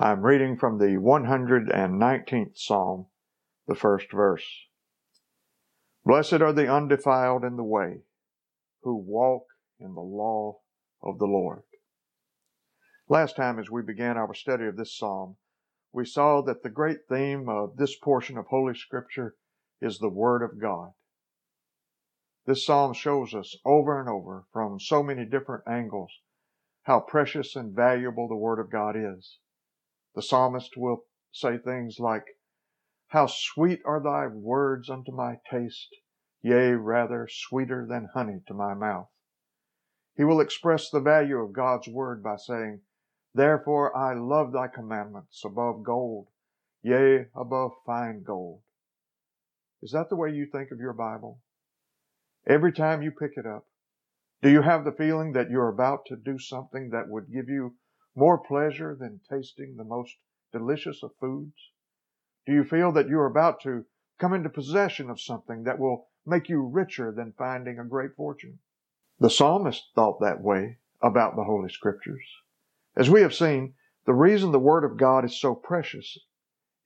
I'm 0.00 0.22
reading 0.22 0.56
from 0.56 0.78
the 0.78 0.96
119th 0.96 2.56
Psalm, 2.56 3.06
the 3.66 3.74
first 3.74 4.12
verse. 4.12 4.46
Blessed 6.04 6.34
are 6.34 6.52
the 6.52 6.72
undefiled 6.72 7.42
in 7.42 7.56
the 7.56 7.64
way, 7.64 8.02
who 8.82 8.94
walk 8.94 9.42
in 9.80 9.94
the 9.94 10.00
law 10.00 10.60
of 11.02 11.18
the 11.18 11.26
Lord. 11.26 11.64
Last 13.08 13.34
time, 13.34 13.58
as 13.58 13.72
we 13.72 13.82
began 13.82 14.16
our 14.16 14.34
study 14.34 14.66
of 14.66 14.76
this 14.76 14.96
psalm, 14.96 15.36
we 15.92 16.04
saw 16.04 16.42
that 16.42 16.62
the 16.62 16.70
great 16.70 17.08
theme 17.08 17.48
of 17.48 17.76
this 17.76 17.96
portion 17.96 18.38
of 18.38 18.46
Holy 18.46 18.76
Scripture 18.76 19.34
is 19.80 19.98
the 19.98 20.08
Word 20.08 20.44
of 20.44 20.60
God. 20.60 20.92
This 22.46 22.64
psalm 22.64 22.92
shows 22.92 23.34
us 23.34 23.56
over 23.64 23.98
and 23.98 24.08
over 24.08 24.44
from 24.52 24.78
so 24.78 25.02
many 25.02 25.24
different 25.24 25.64
angles 25.66 26.12
how 26.84 27.00
precious 27.00 27.56
and 27.56 27.74
valuable 27.74 28.28
the 28.28 28.36
Word 28.36 28.60
of 28.60 28.70
God 28.70 28.94
is. 28.96 29.38
The 30.18 30.22
psalmist 30.22 30.76
will 30.76 31.04
say 31.30 31.58
things 31.58 32.00
like, 32.00 32.40
How 33.06 33.26
sweet 33.26 33.80
are 33.84 34.00
thy 34.00 34.26
words 34.26 34.90
unto 34.90 35.12
my 35.12 35.38
taste, 35.48 35.94
yea, 36.42 36.72
rather 36.72 37.28
sweeter 37.28 37.86
than 37.86 38.06
honey 38.06 38.40
to 38.48 38.52
my 38.52 38.74
mouth. 38.74 39.10
He 40.16 40.24
will 40.24 40.40
express 40.40 40.90
the 40.90 40.98
value 40.98 41.38
of 41.38 41.52
God's 41.52 41.86
Word 41.86 42.20
by 42.20 42.34
saying, 42.34 42.80
Therefore 43.32 43.96
I 43.96 44.14
love 44.14 44.50
thy 44.50 44.66
commandments 44.66 45.44
above 45.44 45.84
gold, 45.84 46.26
yea, 46.82 47.28
above 47.32 47.74
fine 47.86 48.24
gold. 48.24 48.62
Is 49.82 49.92
that 49.92 50.08
the 50.08 50.16
way 50.16 50.34
you 50.34 50.46
think 50.46 50.72
of 50.72 50.80
your 50.80 50.94
Bible? 50.94 51.38
Every 52.44 52.72
time 52.72 53.02
you 53.02 53.12
pick 53.12 53.36
it 53.36 53.46
up, 53.46 53.68
do 54.42 54.50
you 54.50 54.62
have 54.62 54.84
the 54.84 54.90
feeling 54.90 55.34
that 55.34 55.48
you're 55.48 55.68
about 55.68 56.06
to 56.06 56.16
do 56.16 56.40
something 56.40 56.90
that 56.90 57.08
would 57.08 57.30
give 57.30 57.48
you 57.48 57.76
more 58.18 58.36
pleasure 58.36 58.96
than 58.98 59.20
tasting 59.30 59.76
the 59.76 59.84
most 59.84 60.16
delicious 60.52 61.04
of 61.04 61.14
foods? 61.20 61.54
Do 62.46 62.52
you 62.52 62.64
feel 62.64 62.90
that 62.92 63.08
you 63.08 63.18
are 63.20 63.26
about 63.26 63.60
to 63.62 63.84
come 64.18 64.34
into 64.34 64.48
possession 64.48 65.08
of 65.08 65.20
something 65.20 65.62
that 65.62 65.78
will 65.78 66.08
make 66.26 66.48
you 66.48 66.62
richer 66.62 67.12
than 67.12 67.32
finding 67.38 67.78
a 67.78 67.84
great 67.84 68.16
fortune? 68.16 68.58
The 69.20 69.30
psalmist 69.30 69.92
thought 69.94 70.20
that 70.20 70.40
way 70.40 70.78
about 71.00 71.36
the 71.36 71.44
Holy 71.44 71.68
Scriptures. 71.68 72.24
As 72.96 73.08
we 73.08 73.20
have 73.22 73.34
seen, 73.34 73.74
the 74.04 74.14
reason 74.14 74.50
the 74.50 74.58
Word 74.58 74.84
of 74.84 74.96
God 74.96 75.24
is 75.24 75.40
so 75.40 75.54
precious 75.54 76.18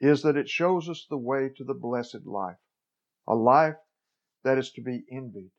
is 0.01 0.23
that 0.23 0.37
it 0.37 0.51
shows 0.51 0.89
us 0.89 1.07
the 1.09 1.17
way 1.17 1.49
to 1.57 1.65
the 1.65 1.73
blessed 1.73 2.27
life, 2.27 2.59
a 3.27 3.35
life 3.35 3.77
that 4.45 4.59
is 4.59 4.71
to 4.73 4.83
be 4.83 5.05
envied, 5.11 5.53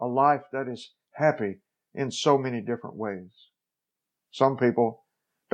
a 0.00 0.06
life 0.06 0.42
that 0.50 0.66
is 0.66 0.92
happy 1.12 1.60
in 1.94 2.10
so 2.10 2.36
many 2.36 2.60
different 2.60 2.96
ways. 2.96 3.50
Some 4.32 4.56
people 4.56 5.03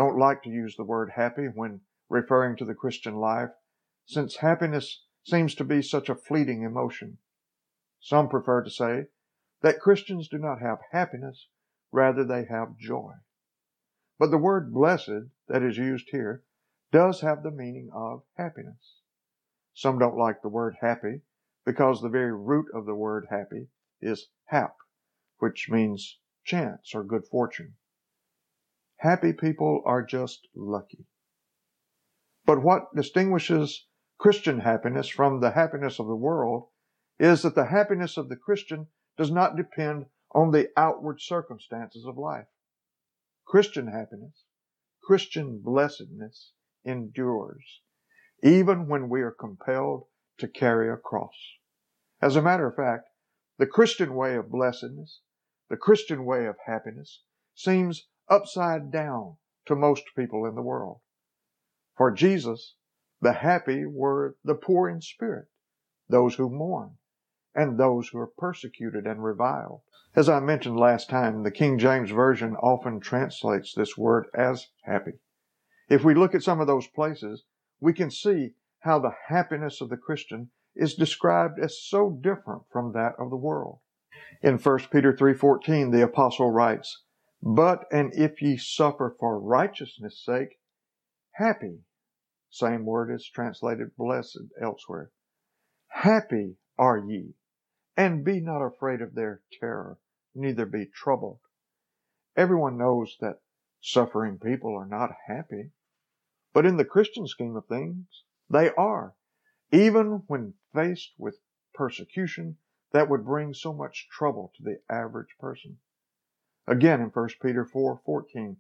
don't 0.01 0.19
like 0.19 0.43
to 0.43 0.49
use 0.49 0.77
the 0.77 0.83
word 0.83 1.11
happy 1.15 1.45
when 1.55 1.83
referring 2.09 2.57
to 2.57 2.65
the 2.65 2.75
Christian 2.75 3.17
life, 3.17 3.51
since 4.07 4.37
happiness 4.37 5.05
seems 5.25 5.55
to 5.55 5.63
be 5.63 5.83
such 5.83 6.09
a 6.09 6.15
fleeting 6.15 6.63
emotion. 6.63 7.19
Some 8.01 8.31
prefer 8.31 8.63
to 8.63 8.71
say 8.71 9.09
that 9.61 9.79
Christians 9.79 10.27
do 10.27 10.39
not 10.39 10.63
have 10.63 10.79
happiness, 10.93 11.49
rather 11.93 12.25
they 12.25 12.47
have 12.47 12.79
joy. 12.79 13.13
But 14.19 14.31
the 14.31 14.39
word 14.39 14.73
blessed 14.73 15.29
that 15.49 15.63
is 15.63 15.77
used 15.77 16.09
here 16.13 16.45
does 16.91 17.21
have 17.21 17.43
the 17.43 17.51
meaning 17.51 17.91
of 17.93 18.23
happiness. 18.39 19.03
Some 19.75 19.99
don't 19.99 20.17
like 20.17 20.41
the 20.41 20.49
word 20.49 20.77
happy 20.81 21.21
because 21.67 22.01
the 22.01 22.09
very 22.09 22.33
root 22.33 22.69
of 22.73 22.87
the 22.87 22.95
word 22.95 23.27
happy 23.29 23.69
is 24.01 24.31
hap, 24.47 24.77
which 25.41 25.69
means 25.69 26.19
chance 26.43 26.95
or 26.95 27.05
good 27.05 27.27
fortune. 27.27 27.75
Happy 29.01 29.33
people 29.33 29.83
are 29.87 30.03
just 30.03 30.47
lucky. 30.55 31.07
But 32.45 32.63
what 32.63 32.95
distinguishes 32.95 33.87
Christian 34.19 34.61
happiness 34.61 35.09
from 35.09 35.41
the 35.41 35.53
happiness 35.53 35.99
of 35.99 36.07
the 36.07 36.15
world 36.15 36.69
is 37.19 37.41
that 37.41 37.55
the 37.55 37.67
happiness 37.67 38.19
of 38.19 38.29
the 38.29 38.37
Christian 38.37 38.89
does 39.17 39.31
not 39.31 39.57
depend 39.57 40.05
on 40.33 40.51
the 40.51 40.69
outward 40.77 41.23
circumstances 41.23 42.05
of 42.05 42.19
life. 42.19 42.45
Christian 43.47 43.87
happiness, 43.87 44.45
Christian 45.03 45.63
blessedness 45.65 46.53
endures, 46.85 47.81
even 48.43 48.87
when 48.87 49.09
we 49.09 49.23
are 49.23 49.31
compelled 49.31 50.05
to 50.39 50.47
carry 50.47 50.93
a 50.93 50.99
cross. 50.99 51.37
As 52.21 52.37
a 52.37 52.43
matter 52.43 52.67
of 52.67 52.77
fact, 52.77 53.09
the 53.57 53.67
Christian 53.67 54.15
way 54.15 54.37
of 54.37 54.51
blessedness, 54.51 55.21
the 55.71 55.79
Christian 55.79 56.27
way 56.27 56.45
of 56.45 56.57
happiness, 56.67 57.23
seems 57.55 58.07
upside 58.31 58.91
down 58.93 59.37
to 59.67 59.75
most 59.75 60.05
people 60.17 60.47
in 60.47 60.55
the 60.55 60.63
world. 60.63 61.01
For 61.97 62.11
Jesus, 62.11 62.77
the 63.21 63.35
happy 63.35 63.85
were 63.85 64.37
the 64.45 64.55
poor 64.55 64.89
in 64.89 65.03
spirit, 65.03 65.49
those 66.09 66.37
who 66.37 66.49
mourn, 66.49 66.97
and 67.55 67.79
those 67.79 68.09
who 68.09 68.19
are 68.19 68.31
persecuted 68.39 69.07
and 69.07 69.23
reviled. 69.23 69.83
As 70.15 70.29
I 70.29 70.41
mentioned 70.41 70.79
last 70.79 71.11
time, 71.11 71.43
the 71.43 71.51
King 71.51 71.79
James 71.79 72.11
Version 72.11 72.57
often 72.57 73.01
translates 73.01 73.75
this 73.75 73.99
word 73.99 74.27
as 74.35 74.69
happy. 74.83 75.19
If 75.89 76.05
we 76.05 76.15
look 76.15 76.35
at 76.35 76.43
some 76.43 76.61
of 76.61 76.67
those 76.67 76.87
places, 76.87 77.45
we 77.81 77.93
can 77.93 78.11
see 78.11 78.55
how 78.81 78.99
the 78.99 79.15
happiness 79.29 79.81
of 79.81 79.89
the 79.89 79.97
Christian 79.97 80.51
is 80.75 80.95
described 80.95 81.59
as 81.59 81.83
so 81.83 82.19
different 82.23 82.63
from 82.71 82.93
that 82.93 83.15
of 83.19 83.31
the 83.31 83.37
world. 83.37 83.81
In 84.43 84.59
1 84.59 84.79
Peter 84.91 85.13
3:14, 85.13 85.91
the 85.91 86.03
apostle 86.03 86.51
writes, 86.51 87.03
but, 87.43 87.87
and 87.91 88.13
if 88.15 88.43
ye 88.43 88.57
suffer 88.57 89.17
for 89.19 89.41
righteousness' 89.41 90.23
sake, 90.25 90.61
happy. 91.33 91.85
Same 92.51 92.85
word 92.85 93.11
is 93.11 93.29
translated 93.29 93.97
blessed 93.97 94.43
elsewhere. 94.61 95.11
Happy 95.89 96.57
are 96.79 96.99
ye, 96.99 97.35
and 97.97 98.25
be 98.25 98.41
not 98.41 98.65
afraid 98.65 99.01
of 99.01 99.15
their 99.15 99.43
terror, 99.59 99.99
neither 100.35 100.67
be 100.67 100.87
troubled. 100.87 101.41
Everyone 102.37 102.77
knows 102.77 103.17
that 103.21 103.41
suffering 103.81 104.39
people 104.39 104.77
are 104.77 104.87
not 104.87 105.11
happy, 105.27 105.71
but 106.53 106.67
in 106.67 106.77
the 106.77 106.85
Christian 106.85 107.27
scheme 107.27 107.57
of 107.57 107.67
things, 107.67 108.25
they 108.49 108.71
are, 108.75 109.15
even 109.73 110.25
when 110.27 110.55
faced 110.75 111.15
with 111.19 111.41
persecution 111.73 112.59
that 112.93 113.09
would 113.09 113.25
bring 113.25 113.55
so 113.55 113.73
much 113.73 114.09
trouble 114.11 114.53
to 114.57 114.63
the 114.63 114.81
average 114.91 115.37
person. 115.39 115.79
Again 116.71 117.01
in 117.01 117.09
1 117.09 117.29
Peter 117.43 117.65
4 117.65 118.01
14, 118.07 118.57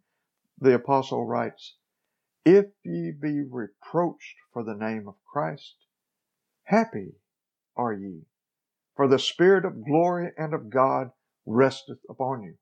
the 0.58 0.74
apostle 0.74 1.28
writes, 1.28 1.76
If 2.44 2.66
ye 2.82 3.12
be 3.12 3.44
reproached 3.48 4.34
for 4.52 4.64
the 4.64 4.74
name 4.74 5.06
of 5.06 5.14
Christ, 5.32 5.76
happy 6.64 7.20
are 7.76 7.92
ye, 7.92 8.26
for 8.96 9.06
the 9.06 9.20
Spirit 9.20 9.64
of 9.64 9.84
glory 9.84 10.32
and 10.36 10.52
of 10.52 10.70
God 10.70 11.12
resteth 11.46 12.00
upon 12.08 12.42
you. 12.42 12.56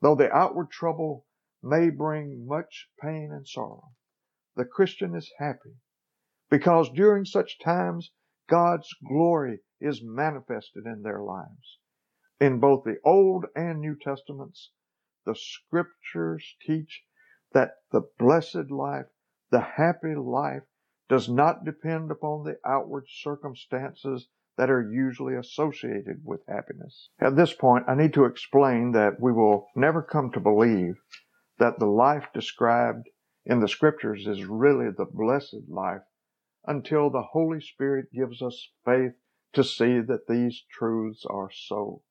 Though 0.00 0.16
the 0.16 0.32
outward 0.32 0.72
trouble 0.72 1.24
may 1.62 1.90
bring 1.90 2.44
much 2.44 2.90
pain 3.00 3.30
and 3.30 3.46
sorrow, 3.46 3.92
the 4.56 4.64
Christian 4.64 5.14
is 5.14 5.32
happy 5.38 5.76
because 6.50 6.90
during 6.90 7.24
such 7.24 7.60
times 7.60 8.10
God's 8.48 8.92
glory 9.06 9.60
is 9.80 10.02
manifested 10.02 10.84
in 10.84 11.02
their 11.02 11.22
lives. 11.22 11.78
In 12.40 12.60
both 12.60 12.84
the 12.84 13.00
Old 13.04 13.46
and 13.56 13.80
New 13.80 13.96
Testaments, 13.96 14.70
the 15.26 15.34
scriptures 15.34 16.56
teach 16.60 17.04
that 17.52 17.78
the 17.90 18.02
blessed 18.16 18.70
life, 18.70 19.06
the 19.50 19.60
happy 19.60 20.14
life, 20.14 20.62
does 21.08 21.28
not 21.28 21.64
depend 21.64 22.12
upon 22.12 22.44
the 22.44 22.58
outward 22.64 23.06
circumstances 23.08 24.28
that 24.56 24.70
are 24.70 24.88
usually 24.88 25.34
associated 25.34 26.24
with 26.24 26.46
happiness. 26.46 27.10
At 27.18 27.34
this 27.34 27.54
point, 27.54 27.86
I 27.88 27.94
need 27.94 28.14
to 28.14 28.24
explain 28.24 28.92
that 28.92 29.20
we 29.20 29.32
will 29.32 29.68
never 29.74 30.02
come 30.02 30.30
to 30.32 30.40
believe 30.40 31.00
that 31.58 31.78
the 31.78 31.86
life 31.86 32.28
described 32.32 33.08
in 33.46 33.60
the 33.60 33.68
scriptures 33.68 34.26
is 34.26 34.44
really 34.44 34.90
the 34.90 35.06
blessed 35.06 35.68
life 35.68 36.02
until 36.66 37.10
the 37.10 37.22
Holy 37.32 37.60
Spirit 37.60 38.12
gives 38.12 38.42
us 38.42 38.70
faith 38.84 39.14
to 39.54 39.64
see 39.64 40.00
that 40.00 40.28
these 40.28 40.64
truths 40.70 41.24
are 41.28 41.50
so 41.50 42.02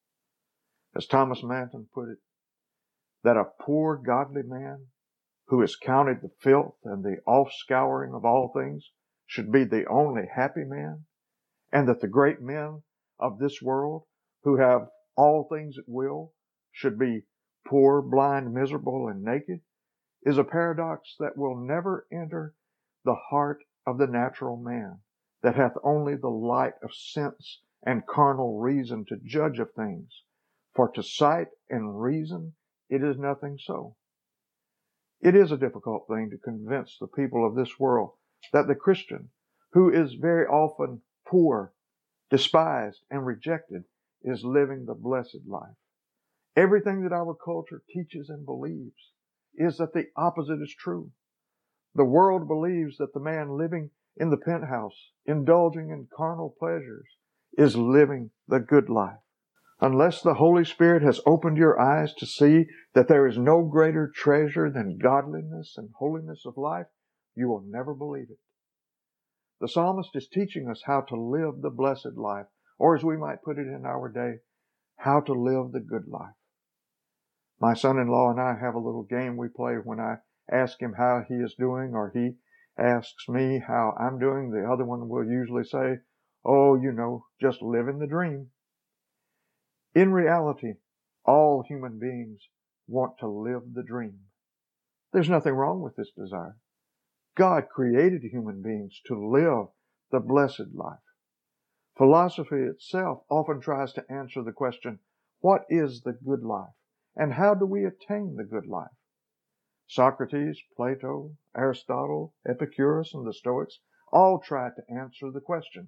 as 0.97 1.05
Thomas 1.05 1.43
Manton 1.43 1.87
put 1.93 2.09
it, 2.09 2.17
that 3.23 3.37
a 3.37 3.51
poor 3.61 3.95
godly 3.95 4.41
man 4.41 4.87
who 5.45 5.61
has 5.61 5.75
counted 5.75 6.21
the 6.21 6.31
filth 6.39 6.79
and 6.83 7.03
the 7.03 7.17
offscouring 7.27 8.15
of 8.15 8.25
all 8.25 8.51
things 8.51 8.89
should 9.27 9.51
be 9.51 9.63
the 9.63 9.85
only 9.85 10.25
happy 10.25 10.63
man, 10.63 11.05
and 11.71 11.87
that 11.87 12.01
the 12.01 12.07
great 12.07 12.41
men 12.41 12.81
of 13.19 13.37
this 13.37 13.61
world 13.61 14.05
who 14.41 14.57
have 14.57 14.89
all 15.15 15.47
things 15.47 15.77
at 15.77 15.83
will 15.87 16.33
should 16.71 16.97
be 16.97 17.27
poor, 17.67 18.01
blind, 18.01 18.51
miserable, 18.51 19.07
and 19.07 19.21
naked, 19.21 19.61
is 20.23 20.39
a 20.39 20.43
paradox 20.43 21.15
that 21.19 21.37
will 21.37 21.55
never 21.55 22.07
enter 22.11 22.55
the 23.05 23.17
heart 23.29 23.63
of 23.85 23.99
the 23.99 24.07
natural 24.07 24.57
man, 24.57 24.99
that 25.43 25.55
hath 25.55 25.77
only 25.83 26.15
the 26.15 26.27
light 26.27 26.73
of 26.81 26.91
sense 26.91 27.61
and 27.83 28.07
carnal 28.07 28.59
reason 28.59 29.05
to 29.05 29.15
judge 29.17 29.59
of 29.59 29.71
things, 29.73 30.23
for 30.77 30.89
to 30.89 31.01
sight 31.01 31.47
and 31.71 31.99
reason 31.99 32.53
it 32.87 33.03
is 33.03 33.17
nothing 33.17 33.57
so. 33.59 33.95
It 35.19 35.35
is 35.35 35.51
a 35.51 35.57
difficult 35.57 36.05
thing 36.07 36.29
to 36.29 36.37
convince 36.37 36.95
the 36.99 37.07
people 37.07 37.45
of 37.45 37.55
this 37.55 37.79
world 37.79 38.11
that 38.53 38.67
the 38.67 38.75
Christian, 38.75 39.31
who 39.73 39.91
is 39.91 40.13
very 40.13 40.45
often 40.45 41.01
poor, 41.27 41.73
despised, 42.29 43.01
and 43.09 43.25
rejected, 43.25 43.85
is 44.21 44.43
living 44.43 44.85
the 44.85 44.93
blessed 44.93 45.41
life. 45.47 45.75
Everything 46.55 47.01
that 47.03 47.11
our 47.11 47.33
culture 47.33 47.81
teaches 47.89 48.29
and 48.29 48.45
believes 48.45 49.11
is 49.55 49.77
that 49.77 49.93
the 49.93 50.05
opposite 50.15 50.61
is 50.61 50.75
true. 50.77 51.09
The 51.95 52.05
world 52.05 52.47
believes 52.47 52.97
that 52.97 53.13
the 53.15 53.19
man 53.19 53.57
living 53.57 53.89
in 54.15 54.29
the 54.29 54.37
penthouse, 54.37 55.11
indulging 55.25 55.89
in 55.89 56.07
carnal 56.15 56.55
pleasures, 56.59 57.07
is 57.57 57.75
living 57.75 58.29
the 58.47 58.59
good 58.59 58.89
life. 58.89 59.17
Unless 59.79 60.21
the 60.21 60.35
Holy 60.35 60.65
Spirit 60.65 61.03
has 61.03 61.21
opened 61.25 61.57
your 61.57 61.79
eyes 61.79 62.13
to 62.15 62.25
see 62.25 62.65
that 62.93 63.07
there 63.07 63.27
is 63.27 63.37
no 63.37 63.63
greater 63.63 64.11
treasure 64.13 64.71
than 64.71 64.97
godliness 64.97 65.75
and 65.77 65.89
holiness 65.99 66.43
of 66.45 66.57
life, 66.57 66.87
you 67.35 67.47
will 67.47 67.63
never 67.67 67.93
believe 67.93 68.31
it. 68.31 68.39
The 69.59 69.67
psalmist 69.67 70.15
is 70.15 70.27
teaching 70.27 70.67
us 70.67 70.81
how 70.85 71.01
to 71.01 71.15
live 71.15 71.61
the 71.61 71.69
blessed 71.69 72.15
life, 72.15 72.47
or 72.79 72.95
as 72.95 73.03
we 73.03 73.17
might 73.17 73.43
put 73.43 73.59
it 73.59 73.67
in 73.67 73.85
our 73.85 74.09
day, 74.09 74.39
how 74.97 75.21
to 75.21 75.33
live 75.33 75.71
the 75.71 75.79
good 75.79 76.07
life. 76.07 76.33
My 77.59 77.73
son-in-law 77.73 78.31
and 78.31 78.39
I 78.39 78.55
have 78.59 78.73
a 78.73 78.79
little 78.79 79.03
game 79.03 79.37
we 79.37 79.47
play 79.47 79.75
when 79.75 79.99
I 79.99 80.17
ask 80.51 80.81
him 80.81 80.93
how 80.93 81.23
he 81.27 81.35
is 81.35 81.55
doing 81.55 81.93
or 81.93 82.11
he 82.13 82.37
asks 82.77 83.27
me 83.27 83.59
how 83.67 83.95
I'm 83.99 84.19
doing. 84.19 84.51
The 84.51 84.71
other 84.71 84.85
one 84.85 85.09
will 85.09 85.25
usually 85.25 85.63
say, 85.63 85.97
Oh, 86.45 86.75
you 86.75 86.91
know, 86.91 87.25
just 87.41 87.61
living 87.61 87.99
the 87.99 88.07
dream. 88.07 88.51
In 89.95 90.11
reality, 90.11 90.73
all 91.25 91.63
human 91.63 91.99
beings 91.99 92.39
want 92.87 93.17
to 93.19 93.27
live 93.27 93.73
the 93.73 93.83
dream. 93.83 94.19
There's 95.11 95.29
nothing 95.29 95.53
wrong 95.53 95.81
with 95.81 95.95
this 95.95 96.11
desire. 96.11 96.57
God 97.35 97.69
created 97.69 98.23
human 98.23 98.61
beings 98.61 99.01
to 99.07 99.15
live 99.15 99.67
the 100.11 100.19
blessed 100.19 100.73
life. 100.73 100.99
Philosophy 101.97 102.63
itself 102.63 103.23
often 103.29 103.59
tries 103.59 103.93
to 103.93 104.05
answer 104.11 104.43
the 104.43 104.51
question, 104.51 104.99
what 105.39 105.65
is 105.69 106.01
the 106.01 106.13
good 106.13 106.43
life? 106.43 106.73
And 107.15 107.33
how 107.33 107.55
do 107.55 107.65
we 107.65 107.85
attain 107.85 108.35
the 108.35 108.43
good 108.43 108.67
life? 108.67 108.91
Socrates, 109.87 110.61
Plato, 110.75 111.31
Aristotle, 111.55 112.33
Epicurus, 112.47 113.13
and 113.13 113.25
the 113.25 113.33
Stoics 113.33 113.79
all 114.11 114.39
tried 114.39 114.73
to 114.75 114.93
answer 114.93 115.31
the 115.31 115.41
question, 115.41 115.87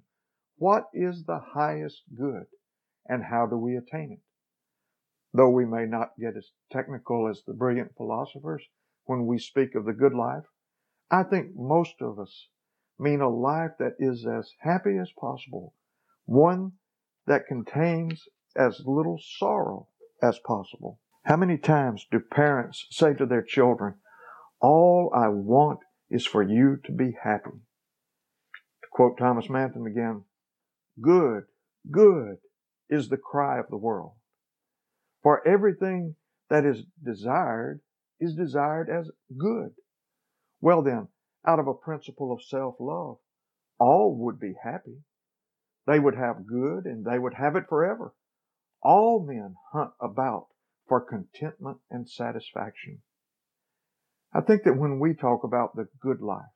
what 0.56 0.88
is 0.92 1.24
the 1.24 1.38
highest 1.38 2.02
good? 2.16 2.46
And 3.06 3.24
how 3.24 3.46
do 3.46 3.56
we 3.56 3.76
attain 3.76 4.12
it? 4.12 4.20
Though 5.32 5.50
we 5.50 5.64
may 5.64 5.86
not 5.86 6.18
get 6.18 6.36
as 6.36 6.50
technical 6.70 7.28
as 7.28 7.42
the 7.46 7.54
brilliant 7.54 7.94
philosophers 7.96 8.64
when 9.04 9.26
we 9.26 9.38
speak 9.38 9.74
of 9.74 9.84
the 9.84 9.92
good 9.92 10.14
life, 10.14 10.44
I 11.10 11.22
think 11.22 11.54
most 11.54 12.00
of 12.00 12.18
us 12.18 12.48
mean 12.98 13.20
a 13.20 13.28
life 13.28 13.72
that 13.78 13.94
is 13.98 14.26
as 14.26 14.52
happy 14.60 14.98
as 14.98 15.10
possible, 15.12 15.74
one 16.26 16.72
that 17.26 17.46
contains 17.46 18.28
as 18.56 18.82
little 18.84 19.18
sorrow 19.38 19.88
as 20.22 20.38
possible. 20.40 21.00
How 21.24 21.36
many 21.36 21.58
times 21.58 22.06
do 22.10 22.20
parents 22.20 22.86
say 22.90 23.14
to 23.14 23.26
their 23.26 23.42
children, 23.42 23.94
All 24.60 25.12
I 25.14 25.28
want 25.28 25.80
is 26.10 26.26
for 26.26 26.42
you 26.42 26.78
to 26.84 26.92
be 26.92 27.16
happy? 27.22 27.50
To 28.82 28.88
quote 28.90 29.18
Thomas 29.18 29.48
Manton 29.48 29.86
again, 29.86 30.24
good, 31.00 31.44
good 31.90 32.38
is 32.90 33.08
the 33.08 33.16
cry 33.16 33.58
of 33.58 33.70
the 33.70 33.78
world. 33.78 34.12
For 35.22 35.46
everything 35.46 36.16
that 36.50 36.66
is 36.66 36.84
desired 37.02 37.80
is 38.18 38.34
desired 38.34 38.90
as 38.90 39.10
good. 39.38 39.70
Well 40.60 40.82
then, 40.82 41.08
out 41.46 41.58
of 41.58 41.66
a 41.66 41.74
principle 41.74 42.32
of 42.32 42.42
self-love, 42.42 43.16
all 43.78 44.16
would 44.18 44.38
be 44.38 44.54
happy. 44.62 44.98
They 45.86 45.98
would 45.98 46.16
have 46.16 46.46
good 46.46 46.84
and 46.84 47.04
they 47.04 47.18
would 47.18 47.34
have 47.34 47.56
it 47.56 47.64
forever. 47.68 48.12
All 48.82 49.24
men 49.24 49.54
hunt 49.72 49.92
about 50.00 50.48
for 50.86 51.00
contentment 51.00 51.78
and 51.90 52.08
satisfaction. 52.08 53.00
I 54.34 54.40
think 54.40 54.64
that 54.64 54.76
when 54.76 55.00
we 55.00 55.14
talk 55.14 55.44
about 55.44 55.76
the 55.76 55.88
good 56.00 56.20
life, 56.20 56.52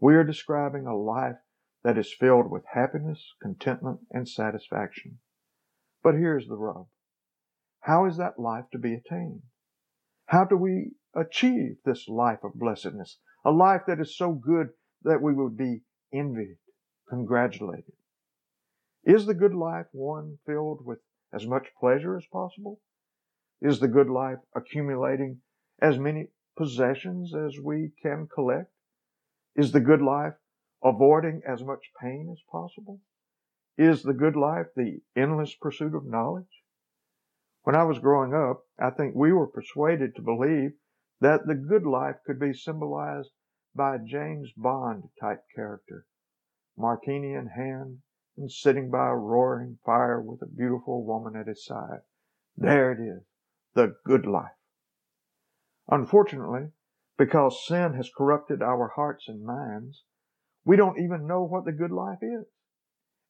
we 0.00 0.14
are 0.14 0.24
describing 0.24 0.86
a 0.86 0.96
life 0.96 1.36
that 1.84 1.98
is 1.98 2.12
filled 2.12 2.50
with 2.50 2.64
happiness, 2.74 3.34
contentment, 3.40 4.00
and 4.10 4.28
satisfaction. 4.28 5.18
But 6.02 6.14
here's 6.14 6.48
the 6.48 6.56
rub. 6.56 6.86
How 7.80 8.06
is 8.06 8.16
that 8.16 8.38
life 8.38 8.64
to 8.72 8.78
be 8.78 8.94
attained? 8.94 9.42
How 10.26 10.44
do 10.44 10.56
we 10.56 10.92
achieve 11.14 11.76
this 11.84 12.08
life 12.08 12.42
of 12.42 12.54
blessedness? 12.54 13.18
A 13.44 13.50
life 13.50 13.82
that 13.86 14.00
is 14.00 14.16
so 14.16 14.32
good 14.32 14.68
that 15.02 15.20
we 15.20 15.34
would 15.34 15.56
be 15.56 15.82
envied, 16.12 16.58
congratulated. 17.08 17.94
Is 19.04 19.26
the 19.26 19.34
good 19.34 19.54
life 19.54 19.86
one 19.92 20.38
filled 20.46 20.84
with 20.84 21.00
as 21.32 21.46
much 21.46 21.68
pleasure 21.78 22.16
as 22.16 22.26
possible? 22.32 22.80
Is 23.60 23.80
the 23.80 23.88
good 23.88 24.08
life 24.08 24.38
accumulating 24.54 25.40
as 25.80 25.98
many 25.98 26.28
possessions 26.56 27.34
as 27.34 27.58
we 27.62 27.92
can 28.02 28.28
collect? 28.32 28.70
Is 29.56 29.72
the 29.72 29.80
good 29.80 30.02
life 30.02 30.34
avoiding 30.82 31.42
as 31.46 31.62
much 31.62 31.90
pain 32.00 32.28
as 32.32 32.40
possible? 32.50 33.00
Is 33.78 34.02
the 34.02 34.12
good 34.12 34.36
life 34.36 34.66
the 34.76 35.02
endless 35.16 35.54
pursuit 35.54 35.94
of 35.94 36.04
knowledge? 36.04 36.62
When 37.62 37.74
I 37.74 37.84
was 37.84 37.98
growing 37.98 38.34
up, 38.34 38.66
I 38.78 38.90
think 38.90 39.14
we 39.14 39.32
were 39.32 39.46
persuaded 39.46 40.14
to 40.16 40.22
believe 40.22 40.72
that 41.20 41.46
the 41.46 41.54
good 41.54 41.86
life 41.86 42.16
could 42.26 42.38
be 42.38 42.52
symbolized 42.52 43.30
by 43.74 43.96
a 43.96 43.98
James 43.98 44.52
Bond 44.52 45.08
type 45.20 45.44
character, 45.54 46.06
martini 46.76 47.32
in 47.32 47.46
hand 47.46 48.02
and 48.36 48.50
sitting 48.50 48.90
by 48.90 49.08
a 49.08 49.14
roaring 49.14 49.78
fire 49.84 50.20
with 50.20 50.42
a 50.42 50.46
beautiful 50.46 51.04
woman 51.04 51.36
at 51.36 51.46
his 51.46 51.64
side. 51.64 52.00
There 52.56 52.92
it 52.92 53.00
is, 53.00 53.22
the 53.74 53.96
good 54.04 54.26
life. 54.26 54.52
Unfortunately, 55.88 56.72
because 57.16 57.66
sin 57.66 57.94
has 57.94 58.10
corrupted 58.14 58.62
our 58.62 58.88
hearts 58.88 59.28
and 59.28 59.44
minds, 59.44 60.04
we 60.64 60.76
don't 60.76 60.98
even 60.98 61.26
know 61.26 61.42
what 61.42 61.64
the 61.64 61.72
good 61.72 61.90
life 61.90 62.22
is. 62.22 62.46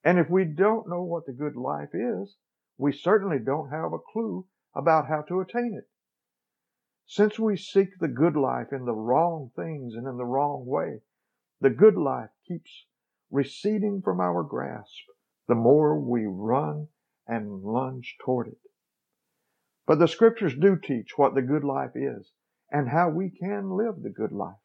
And 0.04 0.19
if 0.19 0.28
we 0.28 0.44
don't 0.44 0.88
know 0.88 1.02
what 1.02 1.26
the 1.26 1.32
good 1.32 1.56
life 1.56 1.94
is, 1.94 2.37
we 2.78 2.93
certainly 2.93 3.38
don't 3.38 3.70
have 3.70 3.93
a 3.93 3.99
clue 3.99 4.46
about 4.75 5.06
how 5.06 5.22
to 5.22 5.40
attain 5.40 5.75
it. 5.75 5.88
Since 7.06 7.38
we 7.38 7.56
seek 7.56 7.99
the 7.99 8.08
good 8.08 8.36
life 8.36 8.72
in 8.72 8.84
the 8.84 8.94
wrong 8.94 9.50
things 9.55 9.94
and 9.94 10.06
in 10.06 10.17
the 10.17 10.24
wrong 10.24 10.65
way, 10.67 11.03
the 11.60 11.70
good 11.70 11.96
life 11.96 12.31
keeps 12.46 12.86
receding 13.31 14.03
from 14.03 14.20
our 14.20 14.43
grasp 14.43 15.06
the 15.48 15.55
more 15.55 15.98
we 15.98 16.24
run 16.26 16.88
and 17.26 17.62
lunge 17.62 18.17
toward 18.24 18.48
it. 18.48 18.58
But 19.86 19.98
the 19.98 20.08
scriptures 20.08 20.55
do 20.56 20.76
teach 20.76 21.19
what 21.19 21.34
the 21.34 21.43
good 21.43 21.65
life 21.65 21.93
is 21.94 22.32
and 22.70 22.88
how 22.88 23.10
we 23.10 23.31
can 23.31 23.76
live 23.76 24.03
the 24.03 24.10
good 24.10 24.32
life. 24.32 24.56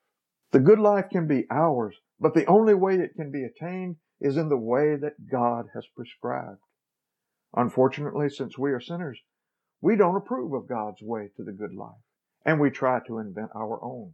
The 0.51 0.59
good 0.59 0.79
life 0.79 1.09
can 1.09 1.27
be 1.27 1.45
ours, 1.51 1.99
but 2.19 2.33
the 2.33 2.45
only 2.45 2.73
way 2.73 2.95
it 2.95 3.15
can 3.15 3.31
be 3.31 3.43
attained 3.43 3.97
is 4.19 4.37
in 4.37 4.49
the 4.49 4.57
way 4.57 4.95
that 4.95 5.29
God 5.29 5.67
has 5.73 5.85
prescribed. 5.95 6.59
Unfortunately, 7.55 8.29
since 8.29 8.57
we 8.57 8.71
are 8.71 8.79
sinners, 8.79 9.19
we 9.81 9.95
don't 9.95 10.15
approve 10.15 10.53
of 10.53 10.67
God's 10.67 11.01
way 11.01 11.29
to 11.37 11.43
the 11.43 11.51
good 11.51 11.73
life, 11.73 12.01
and 12.45 12.59
we 12.59 12.69
try 12.69 12.99
to 13.07 13.19
invent 13.19 13.51
our 13.55 13.83
own. 13.83 14.13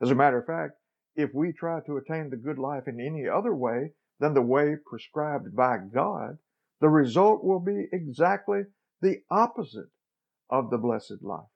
As 0.00 0.10
a 0.10 0.14
matter 0.14 0.38
of 0.38 0.46
fact, 0.46 0.74
if 1.14 1.30
we 1.34 1.52
try 1.52 1.80
to 1.80 1.96
attain 1.96 2.30
the 2.30 2.36
good 2.36 2.58
life 2.58 2.84
in 2.86 3.00
any 3.00 3.28
other 3.28 3.54
way 3.54 3.92
than 4.20 4.34
the 4.34 4.42
way 4.42 4.76
prescribed 4.86 5.54
by 5.54 5.78
God, 5.78 6.38
the 6.80 6.88
result 6.88 7.44
will 7.44 7.60
be 7.60 7.88
exactly 7.92 8.62
the 9.00 9.18
opposite 9.30 9.90
of 10.48 10.70
the 10.70 10.78
blessed 10.78 11.22
life. 11.22 11.48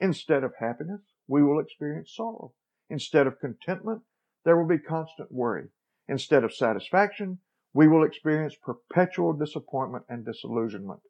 Instead 0.00 0.44
of 0.44 0.52
happiness, 0.60 1.00
we 1.26 1.42
will 1.42 1.60
experience 1.60 2.14
sorrow. 2.14 2.52
Instead 2.88 3.26
of 3.26 3.40
contentment, 3.40 4.02
there 4.44 4.56
will 4.56 4.68
be 4.68 4.78
constant 4.78 5.30
worry. 5.30 5.68
Instead 6.08 6.42
of 6.42 6.54
satisfaction, 6.54 7.38
we 7.74 7.86
will 7.86 8.02
experience 8.02 8.56
perpetual 8.56 9.34
disappointment 9.34 10.04
and 10.08 10.24
disillusionment. 10.24 11.00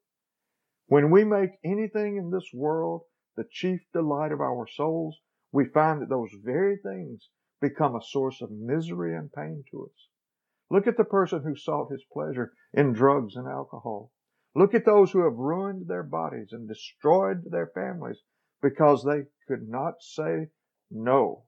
When 0.87 1.11
we 1.11 1.23
make 1.23 1.52
anything 1.64 2.17
in 2.17 2.31
this 2.31 2.50
world 2.52 3.02
the 3.37 3.45
chief 3.49 3.81
delight 3.93 4.33
of 4.33 4.40
our 4.40 4.67
souls, 4.67 5.21
we 5.52 5.64
find 5.67 6.02
that 6.02 6.09
those 6.09 6.33
very 6.43 6.76
things 6.76 7.28
become 7.61 7.95
a 7.95 8.02
source 8.02 8.43
of 8.43 8.50
misery 8.50 9.14
and 9.14 9.33
pain 9.33 9.64
to 9.71 9.85
us. 9.85 10.09
Look 10.71 10.87
at 10.87 10.97
the 10.97 11.05
person 11.05 11.45
who 11.45 11.55
sought 11.55 11.93
his 11.93 12.05
pleasure 12.12 12.52
in 12.73 12.93
drugs 12.93 13.37
and 13.37 13.47
alcohol. 13.47 14.11
Look 14.55 14.75
at 14.75 14.85
those 14.85 15.12
who 15.12 15.23
have 15.25 15.37
ruined 15.37 15.87
their 15.87 16.02
bodies 16.02 16.49
and 16.52 16.67
destroyed 16.67 17.45
their 17.50 17.69
families 17.69 18.21
because 18.61 19.05
they 19.05 19.26
could 19.47 19.69
not 19.69 20.02
say 20.02 20.49
no 20.90 21.45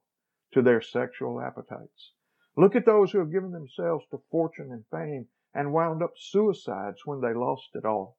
to 0.52 0.62
their 0.62 0.80
sexual 0.80 1.40
appetites. 1.40 2.12
Look 2.56 2.74
at 2.74 2.84
those 2.84 3.12
who 3.12 3.18
have 3.18 3.32
given 3.32 3.52
themselves 3.52 4.06
to 4.10 4.22
fortune 4.30 4.72
and 4.72 4.84
fame 4.90 5.28
and 5.54 5.72
wound 5.72 6.02
up 6.02 6.12
suicides 6.16 7.04
when 7.04 7.20
they 7.20 7.34
lost 7.34 7.70
it 7.74 7.84
all. 7.84 8.16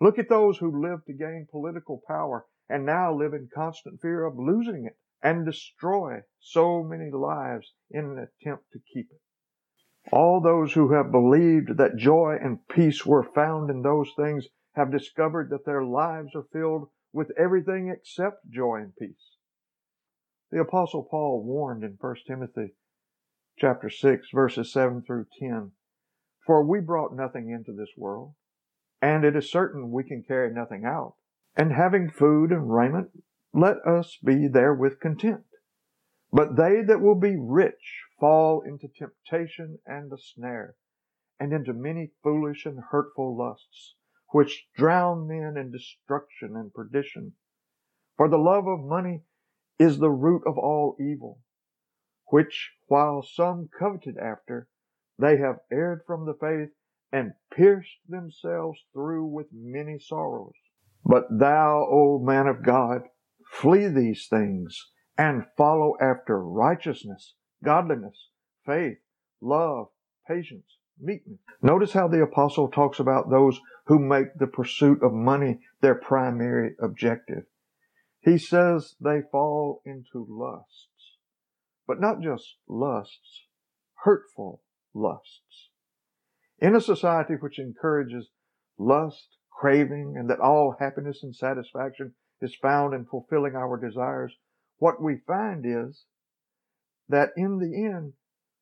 Look 0.00 0.18
at 0.18 0.28
those 0.28 0.58
who 0.58 0.82
lived 0.82 1.06
to 1.06 1.12
gain 1.12 1.48
political 1.50 2.02
power 2.06 2.46
and 2.68 2.86
now 2.86 3.12
live 3.12 3.34
in 3.34 3.48
constant 3.54 4.00
fear 4.00 4.24
of 4.24 4.38
losing 4.38 4.84
it 4.86 4.96
and 5.22 5.44
destroy 5.44 6.22
so 6.38 6.82
many 6.82 7.10
lives 7.10 7.74
in 7.90 8.04
an 8.04 8.18
attempt 8.18 8.70
to 8.72 8.80
keep 8.92 9.10
it. 9.10 9.20
All 10.12 10.40
those 10.40 10.72
who 10.72 10.92
have 10.92 11.10
believed 11.10 11.76
that 11.76 11.96
joy 11.96 12.38
and 12.40 12.66
peace 12.68 13.04
were 13.04 13.22
found 13.22 13.70
in 13.70 13.82
those 13.82 14.12
things 14.16 14.46
have 14.72 14.92
discovered 14.92 15.50
that 15.50 15.64
their 15.64 15.84
lives 15.84 16.34
are 16.34 16.46
filled 16.52 16.88
with 17.12 17.32
everything 17.36 17.88
except 17.88 18.48
joy 18.48 18.76
and 18.76 18.96
peace. 18.96 19.36
The 20.50 20.60
apostle 20.60 21.02
Paul 21.02 21.42
warned 21.42 21.84
in 21.84 21.98
1 22.00 22.16
Timothy 22.26 22.74
chapter 23.58 23.90
6 23.90 24.28
verses 24.32 24.72
7 24.72 25.02
through 25.02 25.26
10, 25.38 25.72
For 26.46 26.62
we 26.62 26.80
brought 26.80 27.14
nothing 27.14 27.50
into 27.50 27.72
this 27.72 27.90
world, 27.96 28.34
and 29.02 29.24
it 29.24 29.34
is 29.34 29.50
certain 29.50 29.90
we 29.90 30.04
can 30.04 30.22
carry 30.22 30.52
nothing 30.52 30.84
out. 30.84 31.14
And 31.56 31.72
having 31.72 32.08
food 32.08 32.52
and 32.52 32.72
raiment, 32.72 33.10
let 33.52 33.78
us 33.78 34.16
be 34.22 34.46
therewith 34.46 35.00
content. 35.00 35.44
But 36.32 36.56
they 36.56 36.82
that 36.82 37.00
will 37.00 37.16
be 37.16 37.36
rich 37.36 38.04
fall 38.20 38.60
into 38.60 38.86
temptation 38.88 39.78
and 39.86 40.12
a 40.12 40.18
snare, 40.18 40.76
and 41.40 41.52
into 41.52 41.72
many 41.72 42.12
foolish 42.22 42.64
and 42.64 42.78
hurtful 42.90 43.36
lusts, 43.36 43.94
which 44.28 44.68
drown 44.76 45.26
men 45.26 45.56
in 45.56 45.72
destruction 45.72 46.54
and 46.54 46.72
perdition. 46.72 47.32
For 48.16 48.28
the 48.28 48.38
love 48.38 48.68
of 48.68 48.80
money 48.84 49.22
is 49.78 49.98
the 49.98 50.10
root 50.10 50.42
of 50.46 50.58
all 50.58 50.96
evil, 51.00 51.40
which 52.30 52.72
while 52.86 53.22
some 53.22 53.68
coveted 53.78 54.16
after, 54.18 54.68
they 55.18 55.36
have 55.38 55.60
erred 55.70 56.02
from 56.06 56.26
the 56.26 56.34
faith 56.34 56.70
and 57.12 57.32
pierced 57.54 57.98
themselves 58.08 58.78
through 58.92 59.26
with 59.26 59.46
many 59.52 59.98
sorrows. 59.98 60.54
But 61.04 61.24
thou, 61.30 61.86
O 61.90 62.18
man 62.18 62.46
of 62.46 62.62
God, 62.62 63.02
flee 63.50 63.88
these 63.88 64.26
things 64.28 64.90
and 65.16 65.46
follow 65.56 65.94
after 66.00 66.40
righteousness, 66.40 67.34
godliness, 67.64 68.28
faith, 68.64 68.98
love, 69.40 69.88
patience, 70.26 70.78
meekness. 71.00 71.38
Notice 71.62 71.92
how 71.92 72.08
the 72.08 72.22
apostle 72.22 72.68
talks 72.68 73.00
about 73.00 73.30
those 73.30 73.58
who 73.86 73.98
make 73.98 74.34
the 74.38 74.46
pursuit 74.46 75.02
of 75.02 75.12
money 75.12 75.60
their 75.80 75.94
primary 75.94 76.74
objective. 76.80 77.44
He 78.20 78.36
says 78.36 78.94
they 79.00 79.22
fall 79.32 79.80
into 79.86 80.26
lusts, 80.28 80.88
but 81.88 82.00
not 82.00 82.20
just 82.20 82.58
lusts, 82.68 83.46
hurtful 84.04 84.62
lusts. 84.94 85.70
In 86.58 86.76
a 86.76 86.80
society 86.80 87.34
which 87.40 87.58
encourages 87.58 88.28
lust, 88.78 89.38
craving, 89.50 90.14
and 90.16 90.28
that 90.28 90.38
all 90.38 90.76
happiness 90.78 91.20
and 91.22 91.34
satisfaction 91.34 92.14
is 92.42 92.54
found 92.54 92.92
in 92.92 93.06
fulfilling 93.06 93.56
our 93.56 93.78
desires, 93.78 94.36
what 94.76 95.02
we 95.02 95.16
find 95.26 95.64
is 95.66 96.04
that 97.08 97.30
in 97.36 97.58
the 97.58 97.74
end, 97.74 98.12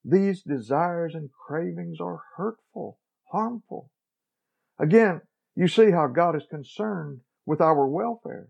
these 0.04 0.42
desires 0.42 1.12
and 1.14 1.30
cravings 1.46 1.98
are 2.00 2.20
hurtful, 2.36 3.00
harmful. 3.32 3.90
Again, 4.78 5.22
you 5.56 5.66
see 5.66 5.90
how 5.90 6.06
God 6.06 6.36
is 6.36 6.46
concerned 6.48 7.22
with 7.44 7.60
our 7.60 7.88
welfare. 7.88 8.48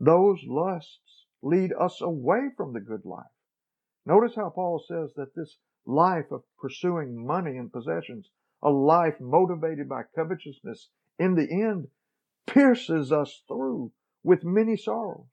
Those 0.00 0.38
lusts 0.46 1.26
lead 1.42 1.72
us 1.78 2.00
away 2.00 2.48
from 2.56 2.72
the 2.72 2.80
good 2.80 3.04
life. 3.04 3.26
Notice 4.06 4.34
how 4.34 4.50
Paul 4.50 4.82
says 4.86 5.12
that 5.16 5.34
this 5.34 5.58
life 5.86 6.30
of 6.30 6.42
pursuing 6.58 7.26
money 7.26 7.56
and 7.56 7.72
possessions, 7.72 8.30
a 8.62 8.70
life 8.70 9.20
motivated 9.20 9.88
by 9.88 10.02
covetousness, 10.14 10.90
in 11.18 11.34
the 11.34 11.48
end 11.50 11.88
pierces 12.46 13.12
us 13.12 13.42
through 13.46 13.92
with 14.22 14.44
many 14.44 14.76
sorrows. 14.76 15.26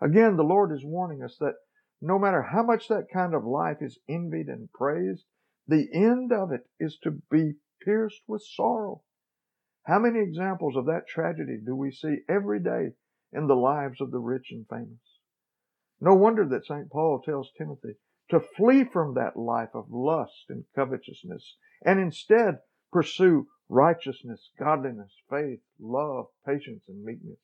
Again, 0.00 0.36
the 0.36 0.42
Lord 0.42 0.72
is 0.72 0.84
warning 0.84 1.22
us 1.22 1.36
that 1.38 1.54
no 2.00 2.18
matter 2.18 2.42
how 2.42 2.62
much 2.62 2.88
that 2.88 3.08
kind 3.12 3.34
of 3.34 3.44
life 3.44 3.78
is 3.80 3.98
envied 4.08 4.48
and 4.48 4.72
praised, 4.72 5.24
the 5.68 5.88
end 5.94 6.32
of 6.32 6.50
it 6.50 6.68
is 6.80 6.98
to 7.04 7.22
be 7.30 7.54
pierced 7.84 8.22
with 8.26 8.42
sorrow. 8.42 9.02
How 9.84 9.98
many 9.98 10.20
examples 10.20 10.76
of 10.76 10.86
that 10.86 11.06
tragedy 11.06 11.58
do 11.64 11.74
we 11.74 11.90
see 11.92 12.18
every 12.28 12.60
day 12.60 12.94
in 13.32 13.46
the 13.46 13.54
lives 13.54 14.00
of 14.00 14.10
the 14.10 14.18
rich 14.18 14.48
and 14.50 14.66
famous? 14.68 15.11
No 16.04 16.16
wonder 16.16 16.44
that 16.48 16.66
St. 16.66 16.90
Paul 16.90 17.22
tells 17.22 17.52
Timothy 17.56 17.94
to 18.28 18.40
flee 18.40 18.82
from 18.82 19.14
that 19.14 19.36
life 19.36 19.68
of 19.72 19.88
lust 19.88 20.46
and 20.48 20.64
covetousness 20.74 21.56
and 21.84 22.00
instead 22.00 22.58
pursue 22.90 23.46
righteousness, 23.68 24.50
godliness, 24.58 25.14
faith, 25.30 25.60
love, 25.78 26.26
patience, 26.44 26.82
and 26.88 27.04
meekness. 27.04 27.38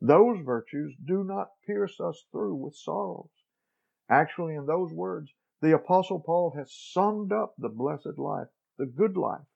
Those 0.00 0.44
virtues 0.44 0.94
do 1.04 1.24
not 1.24 1.48
pierce 1.66 1.98
us 1.98 2.24
through 2.30 2.54
with 2.54 2.76
sorrows. 2.76 3.30
Actually, 4.08 4.54
in 4.54 4.66
those 4.66 4.92
words, 4.92 5.32
the 5.60 5.74
Apostle 5.74 6.20
Paul 6.20 6.54
has 6.56 6.72
summed 6.72 7.32
up 7.32 7.56
the 7.58 7.68
blessed 7.68 8.16
life, 8.16 8.46
the 8.78 8.86
good 8.86 9.16
life. 9.16 9.48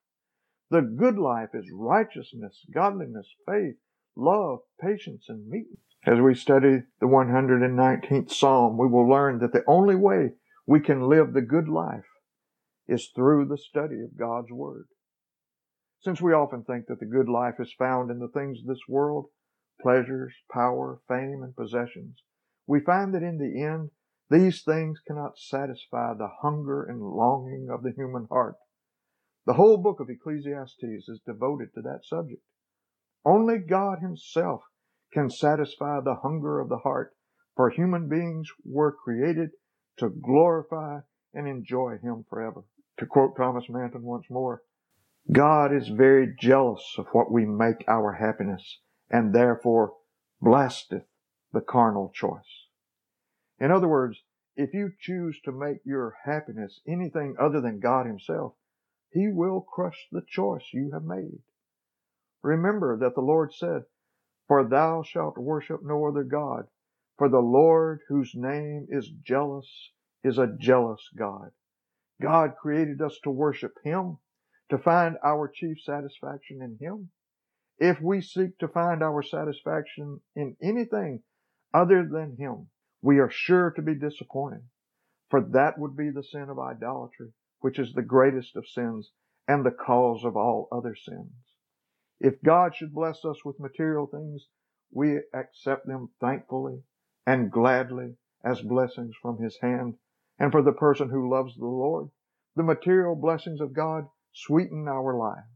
The 0.68 0.82
good 0.82 1.16
life 1.16 1.50
is 1.54 1.70
righteousness, 1.72 2.66
godliness, 2.74 3.32
faith, 3.46 3.76
love, 4.16 4.62
patience, 4.80 5.26
and 5.28 5.48
meekness. 5.48 5.89
As 6.06 6.18
we 6.18 6.34
study 6.34 6.82
the 7.00 7.06
119th 7.06 8.30
Psalm, 8.32 8.78
we 8.78 8.88
will 8.88 9.06
learn 9.06 9.38
that 9.40 9.52
the 9.52 9.64
only 9.66 9.94
way 9.94 10.30
we 10.66 10.80
can 10.80 11.10
live 11.10 11.34
the 11.34 11.42
good 11.42 11.68
life 11.68 12.06
is 12.88 13.10
through 13.14 13.46
the 13.46 13.58
study 13.58 14.00
of 14.00 14.18
God's 14.18 14.50
Word. 14.50 14.86
Since 16.00 16.22
we 16.22 16.32
often 16.32 16.64
think 16.64 16.86
that 16.86 17.00
the 17.00 17.06
good 17.06 17.28
life 17.28 17.56
is 17.60 17.74
found 17.78 18.10
in 18.10 18.18
the 18.18 18.28
things 18.28 18.60
of 18.60 18.66
this 18.66 18.88
world, 18.88 19.26
pleasures, 19.82 20.32
power, 20.50 21.00
fame, 21.06 21.42
and 21.42 21.54
possessions, 21.54 22.22
we 22.66 22.80
find 22.80 23.14
that 23.14 23.22
in 23.22 23.36
the 23.36 23.62
end, 23.62 23.90
these 24.30 24.62
things 24.62 25.00
cannot 25.06 25.36
satisfy 25.36 26.14
the 26.14 26.30
hunger 26.40 26.82
and 26.82 27.02
longing 27.02 27.68
of 27.70 27.82
the 27.82 27.92
human 27.92 28.26
heart. 28.30 28.56
The 29.44 29.54
whole 29.54 29.76
book 29.76 30.00
of 30.00 30.08
Ecclesiastes 30.08 31.08
is 31.08 31.20
devoted 31.26 31.74
to 31.74 31.82
that 31.82 32.04
subject. 32.04 32.42
Only 33.22 33.58
God 33.58 33.98
Himself 34.00 34.62
can 35.12 35.30
satisfy 35.30 36.00
the 36.00 36.16
hunger 36.22 36.60
of 36.60 36.68
the 36.68 36.78
heart, 36.78 37.14
for 37.56 37.70
human 37.70 38.08
beings 38.08 38.48
were 38.64 38.92
created 38.92 39.50
to 39.98 40.08
glorify 40.08 41.00
and 41.34 41.46
enjoy 41.46 41.98
Him 42.02 42.24
forever. 42.28 42.64
To 42.98 43.06
quote 43.06 43.36
Thomas 43.36 43.64
Manton 43.68 44.02
once 44.02 44.26
more, 44.30 44.62
God 45.32 45.72
is 45.72 45.88
very 45.88 46.34
jealous 46.38 46.94
of 46.98 47.06
what 47.12 47.30
we 47.30 47.44
make 47.44 47.84
our 47.86 48.12
happiness, 48.12 48.80
and 49.10 49.34
therefore 49.34 49.94
blasteth 50.40 51.04
the 51.52 51.60
carnal 51.60 52.10
choice. 52.14 52.66
In 53.58 53.70
other 53.70 53.88
words, 53.88 54.22
if 54.56 54.72
you 54.72 54.92
choose 54.98 55.40
to 55.44 55.52
make 55.52 55.78
your 55.84 56.16
happiness 56.24 56.80
anything 56.86 57.36
other 57.38 57.60
than 57.60 57.80
God 57.80 58.06
Himself, 58.06 58.54
He 59.10 59.28
will 59.28 59.60
crush 59.60 60.08
the 60.10 60.22
choice 60.26 60.64
you 60.72 60.90
have 60.92 61.04
made. 61.04 61.42
Remember 62.42 62.96
that 62.98 63.14
the 63.14 63.20
Lord 63.20 63.52
said, 63.52 63.82
For 64.50 64.64
thou 64.64 65.04
shalt 65.04 65.38
worship 65.38 65.84
no 65.84 66.06
other 66.06 66.24
God, 66.24 66.66
for 67.16 67.28
the 67.28 67.38
Lord 67.38 68.00
whose 68.08 68.34
name 68.34 68.88
is 68.90 69.08
jealous 69.08 69.92
is 70.24 70.38
a 70.38 70.52
jealous 70.58 71.08
God. 71.16 71.52
God 72.20 72.56
created 72.56 73.00
us 73.00 73.20
to 73.22 73.30
worship 73.30 73.78
Him, 73.84 74.18
to 74.68 74.76
find 74.76 75.18
our 75.22 75.46
chief 75.46 75.80
satisfaction 75.80 76.62
in 76.62 76.78
Him. 76.84 77.10
If 77.78 78.00
we 78.00 78.20
seek 78.20 78.58
to 78.58 78.66
find 78.66 79.04
our 79.04 79.22
satisfaction 79.22 80.20
in 80.34 80.56
anything 80.60 81.22
other 81.72 82.04
than 82.04 82.36
Him, 82.36 82.70
we 83.02 83.20
are 83.20 83.30
sure 83.30 83.70
to 83.70 83.82
be 83.82 83.94
disappointed. 83.94 84.64
For 85.28 85.40
that 85.40 85.78
would 85.78 85.96
be 85.96 86.10
the 86.10 86.24
sin 86.24 86.48
of 86.50 86.58
idolatry, 86.58 87.34
which 87.60 87.78
is 87.78 87.92
the 87.92 88.02
greatest 88.02 88.56
of 88.56 88.66
sins 88.66 89.12
and 89.46 89.64
the 89.64 89.70
cause 89.70 90.24
of 90.24 90.36
all 90.36 90.66
other 90.72 90.96
sins. 90.96 91.49
If 92.20 92.42
God 92.42 92.76
should 92.76 92.92
bless 92.92 93.24
us 93.24 93.46
with 93.46 93.58
material 93.58 94.06
things, 94.06 94.46
we 94.92 95.22
accept 95.32 95.86
them 95.86 96.10
thankfully 96.20 96.82
and 97.26 97.50
gladly 97.50 98.16
as 98.44 98.60
blessings 98.60 99.14
from 99.22 99.38
His 99.38 99.58
hand. 99.62 99.94
And 100.38 100.52
for 100.52 100.60
the 100.60 100.72
person 100.72 101.08
who 101.08 101.30
loves 101.30 101.56
the 101.56 101.64
Lord, 101.64 102.10
the 102.56 102.62
material 102.62 103.14
blessings 103.16 103.60
of 103.60 103.72
God 103.72 104.06
sweeten 104.32 104.86
our 104.86 105.16
lives. 105.16 105.46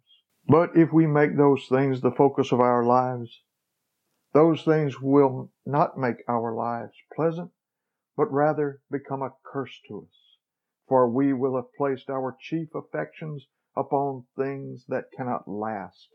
But 0.47 0.77
if 0.77 0.93
we 0.93 1.07
make 1.07 1.37
those 1.37 1.67
things 1.67 2.01
the 2.01 2.11
focus 2.11 2.51
of 2.51 2.61
our 2.61 2.85
lives, 2.85 3.43
those 4.33 4.63
things 4.63 5.01
will 5.01 5.53
not 5.67 5.99
make 5.99 6.25
our 6.29 6.55
lives 6.55 6.95
pleasant, 7.15 7.51
but 8.17 8.33
rather 8.33 8.81
become 8.91 9.23
a 9.23 9.35
curse 9.45 9.81
to 9.89 10.07
us. 10.09 10.39
For 10.89 11.09
we 11.09 11.33
will 11.35 11.57
have 11.57 11.73
placed 11.77 12.09
our 12.09 12.37
chief 12.41 12.75
affections 12.75 13.47
upon 13.77 14.25
things 14.37 14.87
that 14.89 15.13
cannot 15.17 15.47
last. 15.47 16.09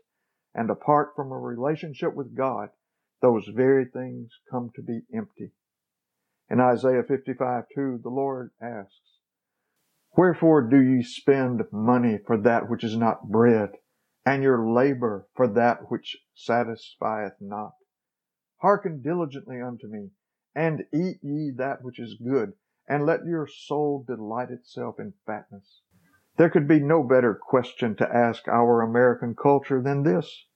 And 0.54 0.70
apart 0.70 1.12
from 1.14 1.30
a 1.30 1.38
relationship 1.38 2.14
with 2.14 2.36
God, 2.36 2.70
those 3.22 3.46
very 3.54 3.84
things 3.84 4.30
come 4.50 4.70
to 4.74 4.82
be 4.82 5.02
empty. 5.14 5.52
In 6.48 6.60
Isaiah 6.60 7.04
55, 7.06 7.64
2, 7.74 8.00
the 8.02 8.08
Lord 8.08 8.50
asks, 8.60 9.18
Wherefore 10.16 10.62
do 10.62 10.80
ye 10.80 11.02
spend 11.02 11.62
money 11.70 12.18
for 12.26 12.36
that 12.38 12.68
which 12.68 12.82
is 12.82 12.96
not 12.96 13.30
bread, 13.30 13.70
and 14.26 14.42
your 14.42 14.68
labor 14.68 15.28
for 15.34 15.46
that 15.46 15.90
which 15.90 16.18
satisfieth 16.34 17.40
not? 17.40 17.74
Hearken 18.56 19.00
diligently 19.02 19.60
unto 19.60 19.86
me, 19.86 20.10
and 20.54 20.84
eat 20.92 21.18
ye 21.22 21.52
that 21.56 21.82
which 21.82 22.00
is 22.00 22.20
good, 22.20 22.54
and 22.88 23.06
let 23.06 23.24
your 23.24 23.46
soul 23.46 24.04
delight 24.04 24.50
itself 24.50 24.98
in 24.98 25.14
fatness. 25.24 25.82
There 26.40 26.48
could 26.48 26.66
be 26.66 26.80
no 26.80 27.02
better 27.02 27.34
question 27.34 27.96
to 27.96 28.08
ask 28.10 28.48
our 28.48 28.80
American 28.80 29.34
culture 29.34 29.82
than 29.82 30.04
this. 30.04 30.46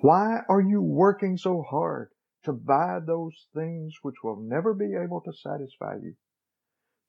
Why 0.00 0.40
are 0.48 0.60
you 0.60 0.82
working 0.82 1.36
so 1.36 1.62
hard 1.62 2.10
to 2.42 2.52
buy 2.52 2.98
those 2.98 3.46
things 3.54 3.94
which 4.02 4.24
will 4.24 4.40
never 4.40 4.74
be 4.74 4.96
able 4.96 5.20
to 5.20 5.32
satisfy 5.32 5.98
you? 6.02 6.16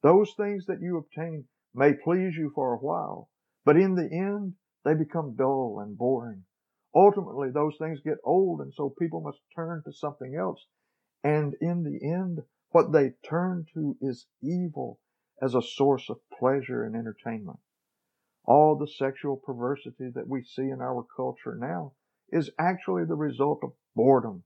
Those 0.04 0.32
things 0.38 0.68
that 0.68 0.82
you 0.82 0.98
obtain 0.98 1.48
may 1.74 1.94
please 1.96 2.36
you 2.38 2.52
for 2.54 2.76
a 2.76 2.78
while, 2.78 3.32
but 3.64 3.76
in 3.76 3.96
the 3.96 4.08
end, 4.12 4.54
they 4.84 4.94
become 4.94 5.36
dull 5.36 5.80
and 5.80 5.98
boring. 5.98 6.44
Ultimately, 6.94 7.50
those 7.50 7.76
things 7.80 8.02
get 8.02 8.20
old, 8.24 8.62
and 8.62 8.72
so 8.72 8.94
people 9.00 9.22
must 9.22 9.40
turn 9.56 9.82
to 9.84 9.92
something 9.92 10.36
else. 10.36 10.64
And 11.24 11.56
in 11.60 11.82
the 11.82 12.08
end, 12.08 12.44
what 12.70 12.92
they 12.92 13.14
turn 13.28 13.66
to 13.74 13.98
is 14.00 14.28
evil 14.44 15.00
as 15.42 15.56
a 15.56 15.62
source 15.64 16.08
of 16.08 16.20
pleasure 16.30 16.84
and 16.84 16.96
entertainment. 16.96 17.58
All 18.46 18.76
the 18.76 18.88
sexual 18.88 19.38
perversity 19.38 20.10
that 20.14 20.28
we 20.28 20.44
see 20.44 20.70
in 20.70 20.80
our 20.80 21.04
culture 21.16 21.56
now 21.56 21.94
is 22.30 22.52
actually 22.60 23.06
the 23.06 23.16
result 23.16 23.62
of 23.64 23.74
boredom. 23.96 24.44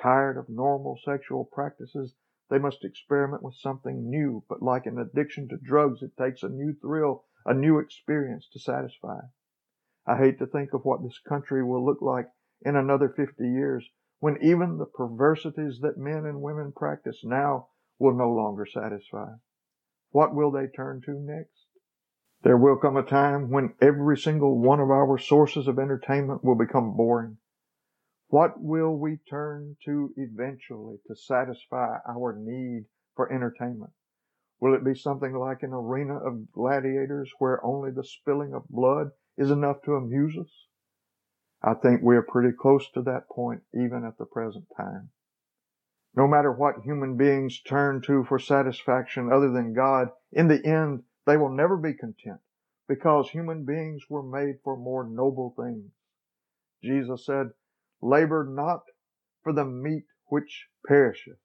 Tired 0.00 0.38
of 0.38 0.48
normal 0.48 0.98
sexual 1.04 1.44
practices, 1.44 2.14
they 2.48 2.58
must 2.58 2.84
experiment 2.84 3.42
with 3.42 3.54
something 3.56 4.08
new, 4.08 4.42
but 4.48 4.62
like 4.62 4.86
an 4.86 4.98
addiction 4.98 5.48
to 5.48 5.58
drugs, 5.58 6.02
it 6.02 6.16
takes 6.16 6.42
a 6.42 6.48
new 6.48 6.72
thrill, 6.72 7.26
a 7.44 7.52
new 7.52 7.78
experience 7.78 8.48
to 8.52 8.58
satisfy. 8.58 9.20
I 10.06 10.16
hate 10.16 10.38
to 10.38 10.46
think 10.46 10.72
of 10.72 10.84
what 10.84 11.02
this 11.02 11.18
country 11.18 11.62
will 11.62 11.84
look 11.84 12.00
like 12.00 12.30
in 12.62 12.74
another 12.74 13.10
50 13.10 13.46
years 13.46 13.90
when 14.20 14.42
even 14.42 14.78
the 14.78 14.86
perversities 14.86 15.80
that 15.80 15.98
men 15.98 16.24
and 16.24 16.40
women 16.40 16.72
practice 16.72 17.20
now 17.22 17.68
will 17.98 18.14
no 18.14 18.30
longer 18.30 18.64
satisfy. 18.64 19.34
What 20.10 20.34
will 20.34 20.50
they 20.50 20.68
turn 20.68 21.02
to 21.02 21.12
next? 21.12 21.57
There 22.42 22.56
will 22.56 22.76
come 22.76 22.96
a 22.96 23.02
time 23.02 23.50
when 23.50 23.74
every 23.80 24.16
single 24.16 24.58
one 24.58 24.80
of 24.80 24.90
our 24.90 25.18
sources 25.18 25.66
of 25.66 25.78
entertainment 25.78 26.44
will 26.44 26.54
become 26.54 26.96
boring. 26.96 27.38
What 28.28 28.60
will 28.60 28.96
we 28.96 29.16
turn 29.28 29.76
to 29.84 30.12
eventually 30.16 30.98
to 31.06 31.16
satisfy 31.16 31.98
our 32.06 32.36
need 32.38 32.84
for 33.16 33.32
entertainment? 33.32 33.92
Will 34.60 34.74
it 34.74 34.84
be 34.84 34.94
something 34.94 35.34
like 35.34 35.62
an 35.62 35.72
arena 35.72 36.16
of 36.16 36.52
gladiators 36.52 37.32
where 37.38 37.64
only 37.64 37.90
the 37.90 38.04
spilling 38.04 38.54
of 38.54 38.68
blood 38.68 39.12
is 39.36 39.50
enough 39.50 39.82
to 39.82 39.94
amuse 39.94 40.36
us? 40.36 40.66
I 41.62 41.74
think 41.74 42.02
we 42.02 42.16
are 42.16 42.22
pretty 42.22 42.56
close 42.56 42.88
to 42.92 43.02
that 43.02 43.28
point 43.28 43.62
even 43.74 44.04
at 44.04 44.18
the 44.18 44.26
present 44.26 44.66
time. 44.76 45.10
No 46.14 46.28
matter 46.28 46.52
what 46.52 46.82
human 46.82 47.16
beings 47.16 47.60
turn 47.60 48.00
to 48.02 48.24
for 48.24 48.38
satisfaction 48.38 49.32
other 49.32 49.50
than 49.50 49.74
God, 49.74 50.10
in 50.32 50.48
the 50.48 50.64
end, 50.64 51.04
they 51.28 51.36
will 51.36 51.54
never 51.54 51.76
be 51.76 51.92
content 51.92 52.40
because 52.88 53.28
human 53.28 53.64
beings 53.64 54.02
were 54.08 54.22
made 54.22 54.56
for 54.64 54.76
more 54.76 55.06
noble 55.06 55.54
things. 55.56 55.90
Jesus 56.82 57.26
said, 57.26 57.48
labor 58.00 58.48
not 58.50 58.80
for 59.42 59.52
the 59.52 59.64
meat 59.64 60.04
which 60.26 60.66
perisheth, 60.86 61.38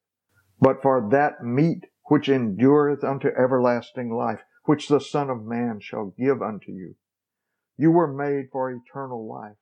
but 0.59 0.81
for 0.81 1.09
that 1.11 1.43
meat 1.43 1.85
which 2.05 2.29
endureth 2.29 3.03
unto 3.03 3.27
everlasting 3.27 4.13
life, 4.13 4.39
which 4.65 4.87
the 4.87 5.01
Son 5.01 5.29
of 5.29 5.43
Man 5.43 5.79
shall 5.81 6.13
give 6.17 6.41
unto 6.41 6.71
you. 6.71 6.95
You 7.77 7.91
were 7.91 8.11
made 8.11 8.49
for 8.51 8.71
eternal 8.71 9.27
life, 9.27 9.57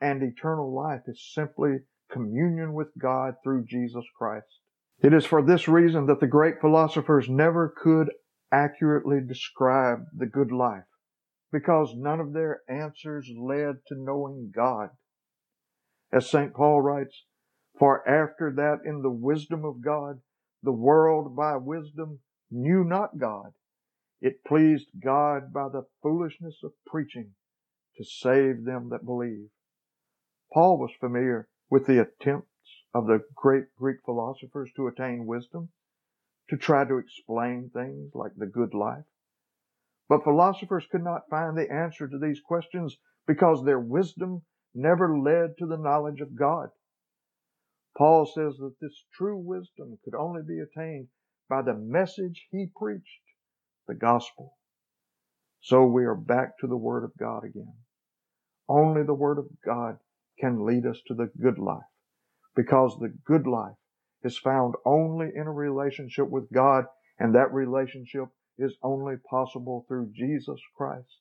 and 0.00 0.22
eternal 0.22 0.72
life 0.72 1.02
is 1.08 1.32
simply 1.34 1.78
communion 2.10 2.72
with 2.72 2.88
God 2.98 3.34
through 3.42 3.64
Jesus 3.64 4.04
Christ. 4.16 4.46
It 5.02 5.12
is 5.12 5.26
for 5.26 5.42
this 5.42 5.66
reason 5.66 6.06
that 6.06 6.20
the 6.20 6.26
great 6.26 6.60
philosophers 6.60 7.28
never 7.28 7.74
could 7.76 8.10
accurately 8.52 9.20
describe 9.20 10.06
the 10.16 10.26
good 10.26 10.52
life, 10.52 10.84
because 11.52 11.94
none 11.96 12.20
of 12.20 12.32
their 12.32 12.62
answers 12.68 13.28
led 13.36 13.76
to 13.86 13.94
knowing 13.94 14.52
God. 14.54 14.90
As 16.12 16.30
St. 16.30 16.54
Paul 16.54 16.82
writes, 16.82 17.24
For 17.78 18.08
after 18.08 18.52
that 18.52 18.80
in 18.84 19.02
the 19.02 19.10
wisdom 19.10 19.64
of 19.64 19.80
God, 19.82 20.20
the 20.62 20.72
world 20.72 21.36
by 21.36 21.56
wisdom 21.56 22.20
knew 22.50 22.84
not 22.84 23.18
God. 23.18 23.52
It 24.20 24.44
pleased 24.44 24.88
God 25.02 25.52
by 25.52 25.68
the 25.68 25.86
foolishness 26.02 26.62
of 26.64 26.72
preaching 26.86 27.34
to 27.96 28.04
save 28.04 28.64
them 28.64 28.88
that 28.90 29.04
believe. 29.04 29.50
Paul 30.52 30.78
was 30.78 30.90
familiar 30.98 31.48
with 31.70 31.86
the 31.86 32.00
attempts 32.00 32.48
of 32.94 33.06
the 33.06 33.24
great 33.34 33.74
Greek 33.76 33.98
philosophers 34.04 34.70
to 34.76 34.86
attain 34.86 35.26
wisdom, 35.26 35.70
to 36.50 36.56
try 36.56 36.84
to 36.84 36.98
explain 36.98 37.70
things 37.72 38.12
like 38.14 38.32
the 38.36 38.46
good 38.46 38.74
life. 38.74 39.04
But 40.08 40.22
philosophers 40.22 40.86
could 40.90 41.02
not 41.02 41.28
find 41.28 41.56
the 41.56 41.70
answer 41.70 42.06
to 42.06 42.18
these 42.18 42.40
questions 42.40 42.96
because 43.26 43.64
their 43.64 43.80
wisdom 43.80 44.42
never 44.74 45.18
led 45.18 45.58
to 45.58 45.66
the 45.66 45.78
knowledge 45.78 46.20
of 46.20 46.36
God. 46.36 46.68
Paul 47.96 48.26
says 48.26 48.56
that 48.58 48.76
this 48.80 49.04
true 49.14 49.38
wisdom 49.38 49.98
could 50.04 50.14
only 50.14 50.42
be 50.42 50.60
attained 50.60 51.08
by 51.48 51.62
the 51.62 51.74
message 51.74 52.46
he 52.50 52.66
preached, 52.76 53.22
the 53.88 53.94
gospel. 53.94 54.56
So 55.62 55.86
we 55.86 56.04
are 56.04 56.14
back 56.14 56.58
to 56.58 56.66
the 56.66 56.76
Word 56.76 57.04
of 57.04 57.16
God 57.18 57.44
again. 57.44 57.74
Only 58.68 59.02
the 59.02 59.14
Word 59.14 59.38
of 59.38 59.46
God 59.64 59.98
can 60.38 60.66
lead 60.66 60.86
us 60.86 61.00
to 61.06 61.14
the 61.14 61.30
good 61.40 61.58
life 61.58 61.82
because 62.54 62.96
the 62.98 63.14
good 63.24 63.46
life 63.46 63.74
is 64.26 64.38
found 64.38 64.74
only 64.84 65.30
in 65.34 65.46
a 65.46 65.52
relationship 65.52 66.28
with 66.28 66.52
God 66.52 66.86
and 67.18 67.34
that 67.34 67.52
relationship 67.52 68.24
is 68.58 68.76
only 68.82 69.14
possible 69.30 69.84
through 69.86 70.10
Jesus 70.12 70.60
Christ. 70.76 71.20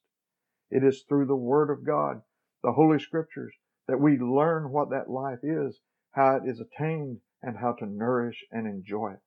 It 0.71 0.83
is 0.83 1.03
through 1.07 1.27
the 1.27 1.35
Word 1.35 1.69
of 1.69 1.85
God, 1.85 2.21
the 2.63 2.73
Holy 2.73 2.99
Scriptures, 2.99 3.53
that 3.87 3.99
we 3.99 4.17
learn 4.17 4.71
what 4.71 4.89
that 4.89 5.09
life 5.09 5.39
is, 5.43 5.79
how 6.11 6.37
it 6.37 6.49
is 6.49 6.59
attained, 6.59 7.19
and 7.41 7.57
how 7.57 7.73
to 7.73 7.85
nourish 7.85 8.43
and 8.51 8.65
enjoy 8.65 9.13
it. 9.13 9.19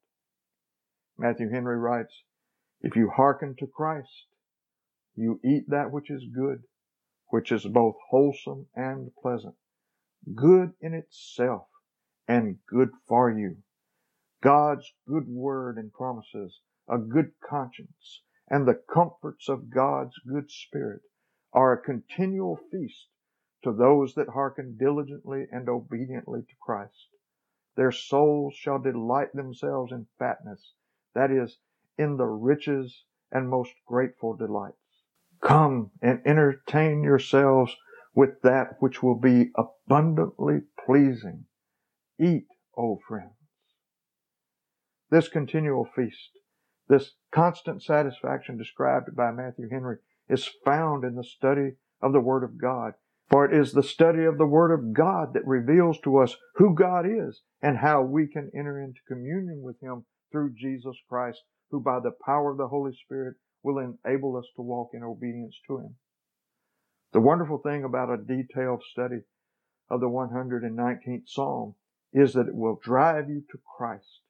Matthew 1.17 1.51
Henry 1.51 1.79
writes, 1.79 2.25
If 2.81 2.97
you 2.97 3.11
hearken 3.15 3.55
to 3.59 3.67
Christ, 3.67 4.27
you 5.15 5.41
eat 5.45 5.65
that 5.69 5.93
which 5.93 6.11
is 6.11 6.25
good, 6.35 6.65
which 7.29 7.53
is 7.53 7.65
both 7.67 7.95
wholesome 8.11 8.67
and 8.75 9.11
pleasant, 9.23 9.55
good 10.35 10.73
in 10.81 10.95
itself 10.95 11.69
and 12.27 12.59
good 12.69 12.91
for 13.07 13.31
you. 13.31 13.57
God's 14.41 14.93
good 15.07 15.27
word 15.27 15.79
and 15.79 15.93
promises, 15.93 16.61
a 16.89 16.99
good 16.99 17.33
conscience, 17.41 18.23
and 18.49 18.67
the 18.67 18.81
comforts 18.93 19.49
of 19.49 19.71
God's 19.71 20.17
good 20.27 20.51
spirit 20.51 21.03
are 21.53 21.73
a 21.73 21.83
continual 21.83 22.57
feast 22.71 23.09
to 23.65 23.73
those 23.73 24.15
that 24.15 24.29
hearken 24.29 24.77
diligently 24.79 25.47
and 25.51 25.69
obediently 25.69 26.43
to 26.43 26.55
Christ. 26.61 27.09
Their 27.77 27.93
souls 27.93 28.55
shall 28.55 28.79
delight 28.79 29.33
themselves 29.33 29.93
in 29.93 30.07
fatness, 30.19 30.75
that 31.15 31.31
is, 31.31 31.59
in 31.97 32.17
the 32.17 32.27
riches 32.27 33.05
and 33.33 33.49
most 33.49 33.73
grateful 33.87 34.35
delights. 34.37 34.77
Come 35.41 35.91
and 36.01 36.21
entertain 36.25 37.03
yourselves 37.03 37.77
with 38.15 38.41
that 38.43 38.77
which 38.81 39.03
will 39.03 39.19
be 39.19 39.51
abundantly 39.57 40.61
pleasing. 40.85 41.45
Eat, 42.21 42.47
O 42.77 43.01
friends. 43.09 43.38
This 45.11 45.29
continual 45.29 45.87
feast, 45.97 46.39
this 46.89 47.15
constant 47.31 47.83
satisfaction 47.83 48.59
described 48.59 49.17
by 49.17 49.31
Matthew 49.31 49.69
Henry 49.71 49.99
is 50.29 50.51
found 50.65 51.05
in 51.05 51.15
the 51.15 51.25
study 51.25 51.73
of 52.03 52.13
the 52.13 52.21
Word 52.21 52.45
of 52.45 52.61
God. 52.61 52.93
For 53.31 53.45
it 53.45 53.59
is 53.59 53.73
the 53.73 53.83
study 53.83 54.25
of 54.25 54.39
the 54.39 54.47
Word 54.47 54.73
of 54.73 54.95
God 54.95 55.35
that 55.35 55.47
reveals 55.47 56.01
to 56.01 56.19
us 56.19 56.37
who 56.57 56.75
God 56.75 57.05
is 57.07 57.43
and 57.61 57.79
how 57.79 58.03
we 58.03 58.27
can 58.27 58.51
enter 58.55 58.81
into 58.81 59.01
communion 59.07 59.61
with 59.63 59.81
Him 59.81 60.05
through 60.33 60.55
Jesus 60.55 60.97
Christ, 61.09 61.43
who 61.71 61.81
by 61.81 62.01
the 62.01 62.17
power 62.25 62.51
of 62.51 62.59
the 62.59 62.69
Holy 62.69 62.93
Spirit 62.93 63.37
will 63.63 63.79
enable 63.79 64.37
us 64.37 64.47
to 64.57 64.63
walk 64.63 64.91
in 64.95 65.03
obedience 65.03 65.57
to 65.67 65.79
Him. 65.79 65.97
The 67.13 67.21
wonderful 67.21 67.59
thing 67.59 67.85
about 67.85 68.11
a 68.11 68.17
detailed 68.17 68.83
study 68.83 69.21
of 69.91 70.01
the 70.01 70.09
119th 70.09 71.29
Psalm 71.29 71.75
is 72.13 72.35
that 72.35 72.49
it 72.49 72.55
will 72.55 72.79
drive 72.83 73.29
you 73.29 73.43
to 73.51 73.59
Christ, 73.77 74.21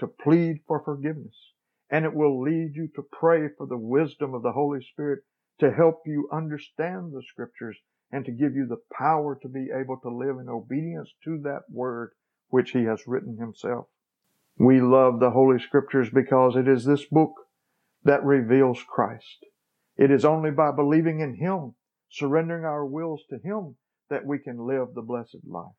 to 0.00 0.06
plead 0.06 0.60
for 0.66 0.80
forgiveness, 0.80 1.52
and 1.90 2.04
it 2.04 2.14
will 2.14 2.40
lead 2.40 2.72
you 2.74 2.88
to 2.94 3.02
pray 3.02 3.48
for 3.56 3.66
the 3.66 3.78
wisdom 3.78 4.34
of 4.34 4.42
the 4.42 4.52
Holy 4.52 4.82
Spirit 4.82 5.20
to 5.60 5.72
help 5.72 6.02
you 6.06 6.28
understand 6.32 7.12
the 7.12 7.22
scriptures 7.22 7.78
and 8.10 8.24
to 8.24 8.32
give 8.32 8.54
you 8.54 8.66
the 8.66 8.82
power 8.92 9.38
to 9.40 9.48
be 9.48 9.68
able 9.74 9.98
to 9.98 10.08
live 10.08 10.38
in 10.38 10.48
obedience 10.48 11.10
to 11.24 11.38
that 11.42 11.62
word 11.70 12.12
which 12.48 12.70
he 12.70 12.84
has 12.84 13.06
written 13.06 13.36
himself. 13.36 13.86
We 14.58 14.80
love 14.80 15.18
the 15.18 15.30
Holy 15.30 15.58
Scriptures 15.58 16.10
because 16.10 16.54
it 16.54 16.68
is 16.68 16.84
this 16.84 17.04
book 17.04 17.32
that 18.04 18.24
reveals 18.24 18.84
Christ. 18.84 19.46
It 19.96 20.12
is 20.12 20.24
only 20.24 20.52
by 20.52 20.70
believing 20.70 21.20
in 21.20 21.34
Him, 21.34 21.74
surrendering 22.08 22.64
our 22.64 22.86
wills 22.86 23.22
to 23.30 23.38
Him, 23.38 23.76
that 24.10 24.24
we 24.24 24.38
can 24.38 24.66
live 24.66 24.94
the 24.94 25.02
blessed 25.02 25.38
life. 25.44 25.74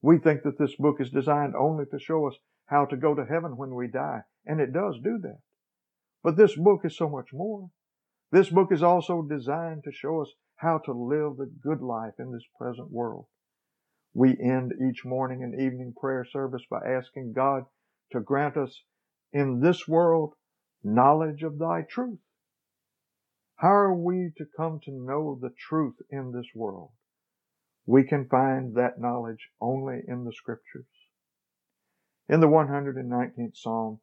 We 0.00 0.18
think 0.18 0.42
that 0.44 0.58
this 0.58 0.74
book 0.76 1.00
is 1.00 1.10
designed 1.10 1.54
only 1.54 1.84
to 1.86 1.98
show 1.98 2.26
us 2.26 2.36
how 2.66 2.86
to 2.86 2.96
go 2.96 3.14
to 3.14 3.24
heaven 3.24 3.56
when 3.56 3.74
we 3.74 3.88
die, 3.88 4.20
and 4.46 4.60
it 4.60 4.72
does 4.72 4.96
do 5.02 5.18
that. 5.22 5.38
But 6.22 6.36
this 6.36 6.56
book 6.56 6.80
is 6.84 6.96
so 6.96 7.08
much 7.08 7.28
more. 7.32 7.70
This 8.32 8.48
book 8.48 8.72
is 8.72 8.82
also 8.82 9.22
designed 9.22 9.84
to 9.84 9.92
show 9.92 10.22
us 10.22 10.32
how 10.56 10.78
to 10.78 10.92
live 10.92 11.36
the 11.36 11.52
good 11.62 11.82
life 11.82 12.14
in 12.18 12.32
this 12.32 12.46
present 12.58 12.90
world. 12.90 13.26
We 14.14 14.36
end 14.40 14.72
each 14.88 15.04
morning 15.04 15.42
and 15.42 15.54
evening 15.54 15.92
prayer 16.00 16.24
service 16.24 16.62
by 16.70 16.80
asking 16.86 17.32
God 17.34 17.64
to 18.12 18.20
grant 18.20 18.56
us 18.56 18.82
in 19.32 19.60
this 19.60 19.86
world 19.88 20.34
knowledge 20.82 21.42
of 21.42 21.58
thy 21.58 21.82
truth. 21.82 22.18
How 23.56 23.72
are 23.72 23.94
we 23.94 24.32
to 24.36 24.44
come 24.56 24.80
to 24.84 24.90
know 24.90 25.38
the 25.40 25.50
truth 25.68 25.96
in 26.10 26.32
this 26.32 26.46
world? 26.54 26.90
We 27.86 28.04
can 28.04 28.28
find 28.28 28.74
that 28.74 29.00
knowledge 29.00 29.48
only 29.60 30.00
in 30.06 30.24
the 30.24 30.32
scriptures. 30.32 30.86
In 32.28 32.40
the 32.40 32.48
119th 32.48 33.56
Psalm, 33.56 34.00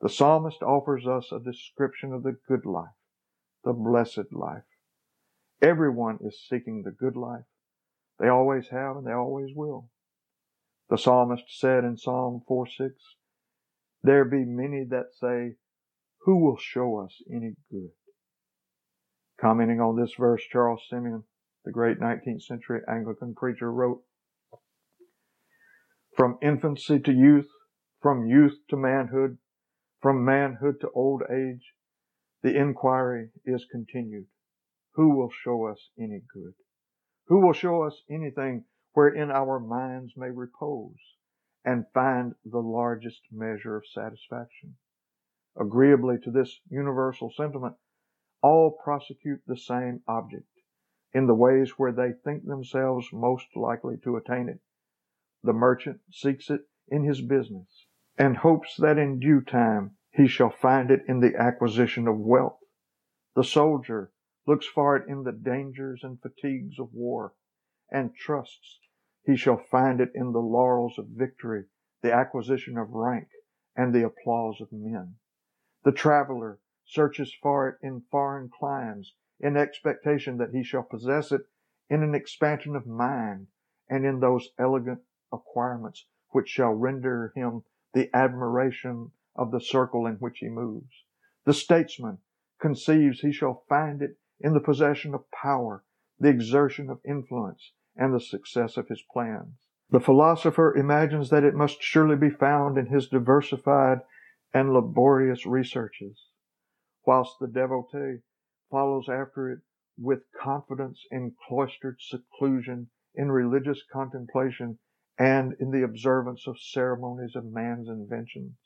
the 0.00 0.08
psalmist 0.08 0.62
offers 0.62 1.06
us 1.06 1.30
a 1.30 1.38
description 1.38 2.12
of 2.12 2.22
the 2.22 2.36
good 2.48 2.66
life, 2.66 2.96
the 3.64 3.72
blessed 3.72 4.32
life. 4.32 4.64
Everyone 5.62 6.18
is 6.22 6.44
seeking 6.48 6.82
the 6.82 6.90
good 6.90 7.16
life. 7.16 7.44
They 8.18 8.28
always 8.28 8.68
have 8.70 8.96
and 8.96 9.06
they 9.06 9.12
always 9.12 9.50
will. 9.54 9.90
The 10.88 10.98
psalmist 10.98 11.44
said 11.48 11.84
in 11.84 11.96
Psalm 11.96 12.42
4 12.48 12.66
6, 12.66 12.94
There 14.02 14.24
be 14.24 14.44
many 14.44 14.84
that 14.90 15.14
say, 15.20 15.56
Who 16.24 16.44
will 16.44 16.56
show 16.58 16.98
us 16.98 17.22
any 17.30 17.54
good? 17.70 17.90
Commenting 19.40 19.80
on 19.80 20.00
this 20.00 20.14
verse, 20.18 20.42
Charles 20.50 20.82
Simeon, 20.90 21.22
the 21.64 21.70
great 21.70 22.00
19th 22.00 22.42
century 22.42 22.80
Anglican 22.88 23.34
preacher, 23.34 23.70
wrote, 23.72 24.02
From 26.16 26.38
infancy 26.42 26.98
to 26.98 27.12
youth, 27.12 27.48
from 28.00 28.26
youth 28.26 28.56
to 28.68 28.76
manhood, 28.76 29.36
from 30.00 30.24
manhood 30.24 30.80
to 30.80 30.90
old 30.94 31.22
age, 31.30 31.74
the 32.42 32.56
inquiry 32.56 33.28
is 33.44 33.66
continued. 33.70 34.26
Who 34.94 35.14
will 35.16 35.30
show 35.30 35.66
us 35.66 35.90
any 35.98 36.22
good? 36.32 36.54
Who 37.26 37.40
will 37.40 37.52
show 37.52 37.82
us 37.82 38.02
anything 38.10 38.64
wherein 38.94 39.30
our 39.30 39.60
minds 39.60 40.14
may 40.16 40.30
repose 40.30 40.96
and 41.64 41.84
find 41.92 42.34
the 42.44 42.58
largest 42.58 43.20
measure 43.30 43.76
of 43.76 43.86
satisfaction? 43.86 44.76
Agreeably 45.58 46.16
to 46.24 46.30
this 46.30 46.60
universal 46.70 47.30
sentiment, 47.36 47.76
all 48.42 48.78
prosecute 48.82 49.42
the 49.46 49.58
same 49.58 50.02
object 50.08 50.48
in 51.12 51.26
the 51.26 51.34
ways 51.34 51.72
where 51.76 51.92
they 51.92 52.12
think 52.24 52.46
themselves 52.46 53.08
most 53.12 53.54
likely 53.54 53.96
to 54.04 54.16
attain 54.16 54.48
it. 54.48 54.60
The 55.42 55.52
merchant 55.52 56.00
seeks 56.10 56.48
it 56.48 56.62
in 56.88 57.04
his 57.04 57.20
business 57.20 57.86
and 58.20 58.36
hopes 58.36 58.76
that 58.76 58.98
in 58.98 59.18
due 59.18 59.40
time 59.40 59.92
he 60.10 60.28
shall 60.28 60.50
find 60.50 60.90
it 60.90 61.00
in 61.08 61.20
the 61.20 61.34
acquisition 61.36 62.06
of 62.06 62.18
wealth. 62.18 62.58
The 63.34 63.42
soldier 63.42 64.12
looks 64.46 64.66
for 64.66 64.94
it 64.94 65.08
in 65.08 65.22
the 65.22 65.32
dangers 65.32 66.02
and 66.04 66.20
fatigues 66.20 66.78
of 66.78 66.92
war, 66.92 67.32
and 67.90 68.14
trusts 68.14 68.78
he 69.24 69.36
shall 69.36 69.56
find 69.56 70.02
it 70.02 70.10
in 70.14 70.32
the 70.32 70.38
laurels 70.38 70.98
of 70.98 71.06
victory, 71.06 71.64
the 72.02 72.12
acquisition 72.12 72.76
of 72.76 72.90
rank, 72.90 73.28
and 73.74 73.94
the 73.94 74.04
applause 74.04 74.60
of 74.60 74.70
men. 74.70 75.14
The 75.84 75.92
traveler 75.92 76.60
searches 76.84 77.32
for 77.32 77.70
it 77.70 77.76
in 77.80 78.02
foreign 78.10 78.50
climes, 78.50 79.14
in 79.38 79.56
expectation 79.56 80.36
that 80.36 80.50
he 80.52 80.62
shall 80.62 80.82
possess 80.82 81.32
it 81.32 81.46
in 81.88 82.02
an 82.02 82.14
expansion 82.14 82.76
of 82.76 82.86
mind, 82.86 83.46
and 83.88 84.04
in 84.04 84.20
those 84.20 84.50
elegant 84.58 85.00
acquirements 85.32 86.04
which 86.32 86.50
shall 86.50 86.74
render 86.74 87.32
him 87.34 87.62
the 87.92 88.10
admiration 88.14 89.10
of 89.34 89.50
the 89.50 89.60
circle 89.60 90.06
in 90.06 90.14
which 90.16 90.38
he 90.38 90.48
moves. 90.48 91.04
The 91.44 91.54
statesman 91.54 92.18
conceives 92.60 93.20
he 93.20 93.32
shall 93.32 93.64
find 93.68 94.02
it 94.02 94.18
in 94.38 94.54
the 94.54 94.60
possession 94.60 95.14
of 95.14 95.30
power, 95.30 95.84
the 96.18 96.28
exertion 96.28 96.90
of 96.90 97.00
influence, 97.04 97.72
and 97.96 98.14
the 98.14 98.20
success 98.20 98.76
of 98.76 98.88
his 98.88 99.02
plans. 99.12 99.54
The 99.90 100.00
philosopher 100.00 100.76
imagines 100.76 101.30
that 101.30 101.44
it 101.44 101.54
must 101.54 101.82
surely 101.82 102.16
be 102.16 102.30
found 102.30 102.78
in 102.78 102.86
his 102.86 103.08
diversified 103.08 104.00
and 104.54 104.72
laborious 104.72 105.46
researches, 105.46 106.26
whilst 107.04 107.38
the 107.40 107.48
devotee 107.48 108.22
follows 108.70 109.08
after 109.08 109.50
it 109.50 109.60
with 109.98 110.22
confidence 110.40 111.04
in 111.10 111.34
cloistered 111.48 111.96
seclusion, 112.00 112.88
in 113.14 113.32
religious 113.32 113.82
contemplation, 113.92 114.78
and 115.20 115.52
in 115.60 115.70
the 115.70 115.84
observance 115.84 116.46
of 116.46 116.58
ceremonies 116.58 117.36
of 117.36 117.44
man's 117.44 117.88
inventions. 117.88 118.56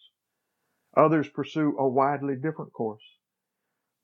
Others 0.97 1.29
pursue 1.31 1.77
a 1.77 1.89
widely 1.89 2.37
different 2.37 2.73
course. 2.73 3.19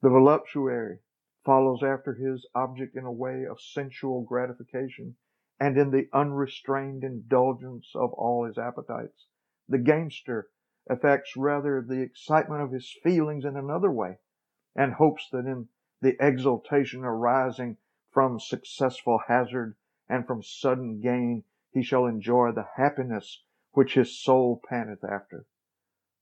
The 0.01 0.09
voluptuary 0.09 0.99
follows 1.45 1.81
after 1.81 2.13
his 2.13 2.45
object 2.53 2.97
in 2.97 3.05
a 3.05 3.11
way 3.11 3.45
of 3.45 3.61
sensual 3.61 4.23
gratification 4.23 5.15
and 5.61 5.77
in 5.77 5.91
the 5.91 6.09
unrestrained 6.11 7.05
indulgence 7.05 7.89
of 7.95 8.11
all 8.11 8.43
his 8.43 8.57
appetites. 8.57 9.27
The 9.69 9.77
gamester 9.77 10.49
affects 10.89 11.37
rather 11.37 11.81
the 11.81 12.01
excitement 12.01 12.63
of 12.63 12.73
his 12.73 12.93
feelings 13.01 13.45
in 13.45 13.55
another 13.55 13.91
way 13.91 14.17
and 14.75 14.91
hopes 14.91 15.29
that 15.31 15.45
in 15.45 15.69
the 16.01 16.17
exultation 16.19 17.05
arising 17.05 17.77
from 18.11 18.41
successful 18.41 19.21
hazard 19.25 19.77
and 20.09 20.27
from 20.27 20.43
sudden 20.43 20.99
gain 20.99 21.45
he 21.73 21.81
shall 21.81 22.05
enjoy 22.05 22.51
the 22.51 22.67
happiness 22.75 23.43
which 23.71 23.93
his 23.93 24.19
soul 24.19 24.61
panteth 24.67 25.03
after. 25.03 25.45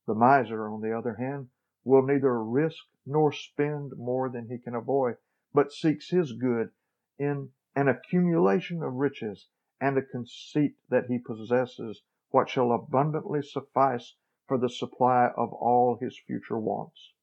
The 0.06 0.14
miser, 0.14 0.70
on 0.70 0.82
the 0.82 0.96
other 0.96 1.16
hand, 1.16 1.50
will 1.84 2.04
neither 2.04 2.44
risk 2.44 2.84
nor 3.06 3.32
spend 3.32 3.98
more 3.98 4.30
than 4.30 4.48
he 4.48 4.60
can 4.60 4.76
avoid, 4.76 5.18
but 5.52 5.72
seeks 5.72 6.12
his 6.12 6.34
good 6.34 6.72
in 7.18 7.52
an 7.76 7.88
accumulation 7.88 8.84
of 8.84 8.94
riches 8.94 9.48
and 9.82 9.98
a 9.98 10.04
conceit 10.04 10.76
that 10.90 11.08
he 11.08 11.18
possesses 11.18 12.04
what 12.30 12.48
shall 12.48 12.72
abundantly 12.72 13.42
suffice 13.42 14.16
for 14.48 14.58
the 14.58 14.70
supply 14.70 15.32
of 15.36 15.52
all 15.54 15.96
his 15.96 16.20
future 16.20 16.60
wants. 16.60 17.14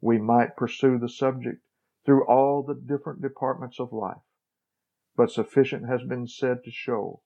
We 0.00 0.18
might 0.18 0.56
pursue 0.56 0.98
the 0.98 1.08
subject 1.08 1.64
through 2.04 2.24
all 2.26 2.62
the 2.62 2.74
different 2.74 3.20
departments 3.20 3.80
of 3.80 3.92
life, 3.92 4.22
but 5.16 5.30
sufficient 5.30 5.88
has 5.88 6.02
been 6.04 6.26
said 6.28 6.62
to 6.64 6.70
show 6.70 7.20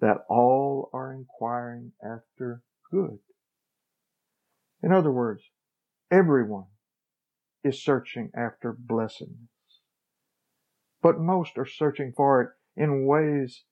that 0.00 0.18
all 0.28 0.90
are 0.92 1.12
inquiring 1.12 1.92
after 2.02 2.62
good. 2.90 3.18
In 4.82 4.92
other 4.92 5.10
words, 5.10 5.42
everyone 6.10 6.66
is 7.62 7.82
searching 7.82 8.30
after 8.36 8.72
blessedness. 8.78 9.48
But 11.02 11.18
most 11.18 11.56
are 11.56 11.66
searching 11.66 12.12
for 12.16 12.42
it 12.42 12.50
in 12.76 13.06
ways 13.06 13.64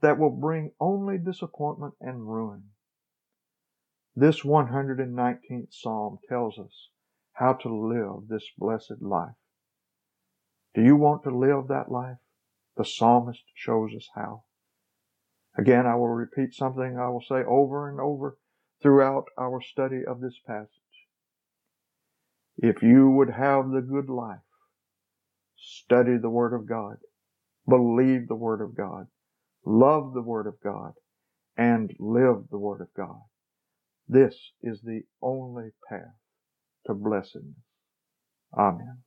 that 0.00 0.18
will 0.18 0.30
bring 0.30 0.72
only 0.80 1.18
disappointment 1.18 1.94
and 2.00 2.28
ruin. 2.28 2.64
This 4.14 4.42
119th 4.42 5.72
Psalm 5.72 6.18
tells 6.28 6.58
us 6.58 6.88
how 7.32 7.52
to 7.52 7.68
live 7.68 8.28
this 8.28 8.46
blessed 8.56 9.02
life. 9.02 9.34
Do 10.74 10.82
you 10.82 10.96
want 10.96 11.22
to 11.24 11.30
live 11.30 11.68
that 11.68 11.90
life? 11.90 12.16
The 12.76 12.84
psalmist 12.84 13.42
shows 13.54 13.92
us 13.94 14.08
how. 14.14 14.44
Again, 15.58 15.86
I 15.86 15.94
will 15.96 16.08
repeat 16.08 16.54
something 16.54 16.98
I 16.98 17.08
will 17.08 17.22
say 17.22 17.42
over 17.46 17.88
and 17.88 18.00
over 18.00 18.38
throughout 18.82 19.26
our 19.38 19.60
study 19.60 20.04
of 20.06 20.20
this 20.20 20.38
passage. 20.46 20.70
If 22.58 22.82
you 22.82 23.10
would 23.10 23.30
have 23.30 23.70
the 23.70 23.80
good 23.82 24.08
life, 24.10 24.40
study 25.56 26.18
the 26.18 26.30
Word 26.30 26.54
of 26.54 26.68
God, 26.68 26.98
believe 27.68 28.28
the 28.28 28.34
Word 28.34 28.60
of 28.62 28.76
God, 28.76 29.06
love 29.64 30.14
the 30.14 30.22
Word 30.22 30.46
of 30.46 30.60
God, 30.62 30.92
and 31.56 31.94
live 31.98 32.44
the 32.50 32.58
Word 32.58 32.80
of 32.82 32.88
God. 32.96 33.20
This 34.08 34.36
is 34.62 34.80
the 34.82 35.02
only 35.22 35.70
path 35.88 36.16
to 36.86 36.94
blessedness. 36.94 37.56
Amen. 38.56 38.98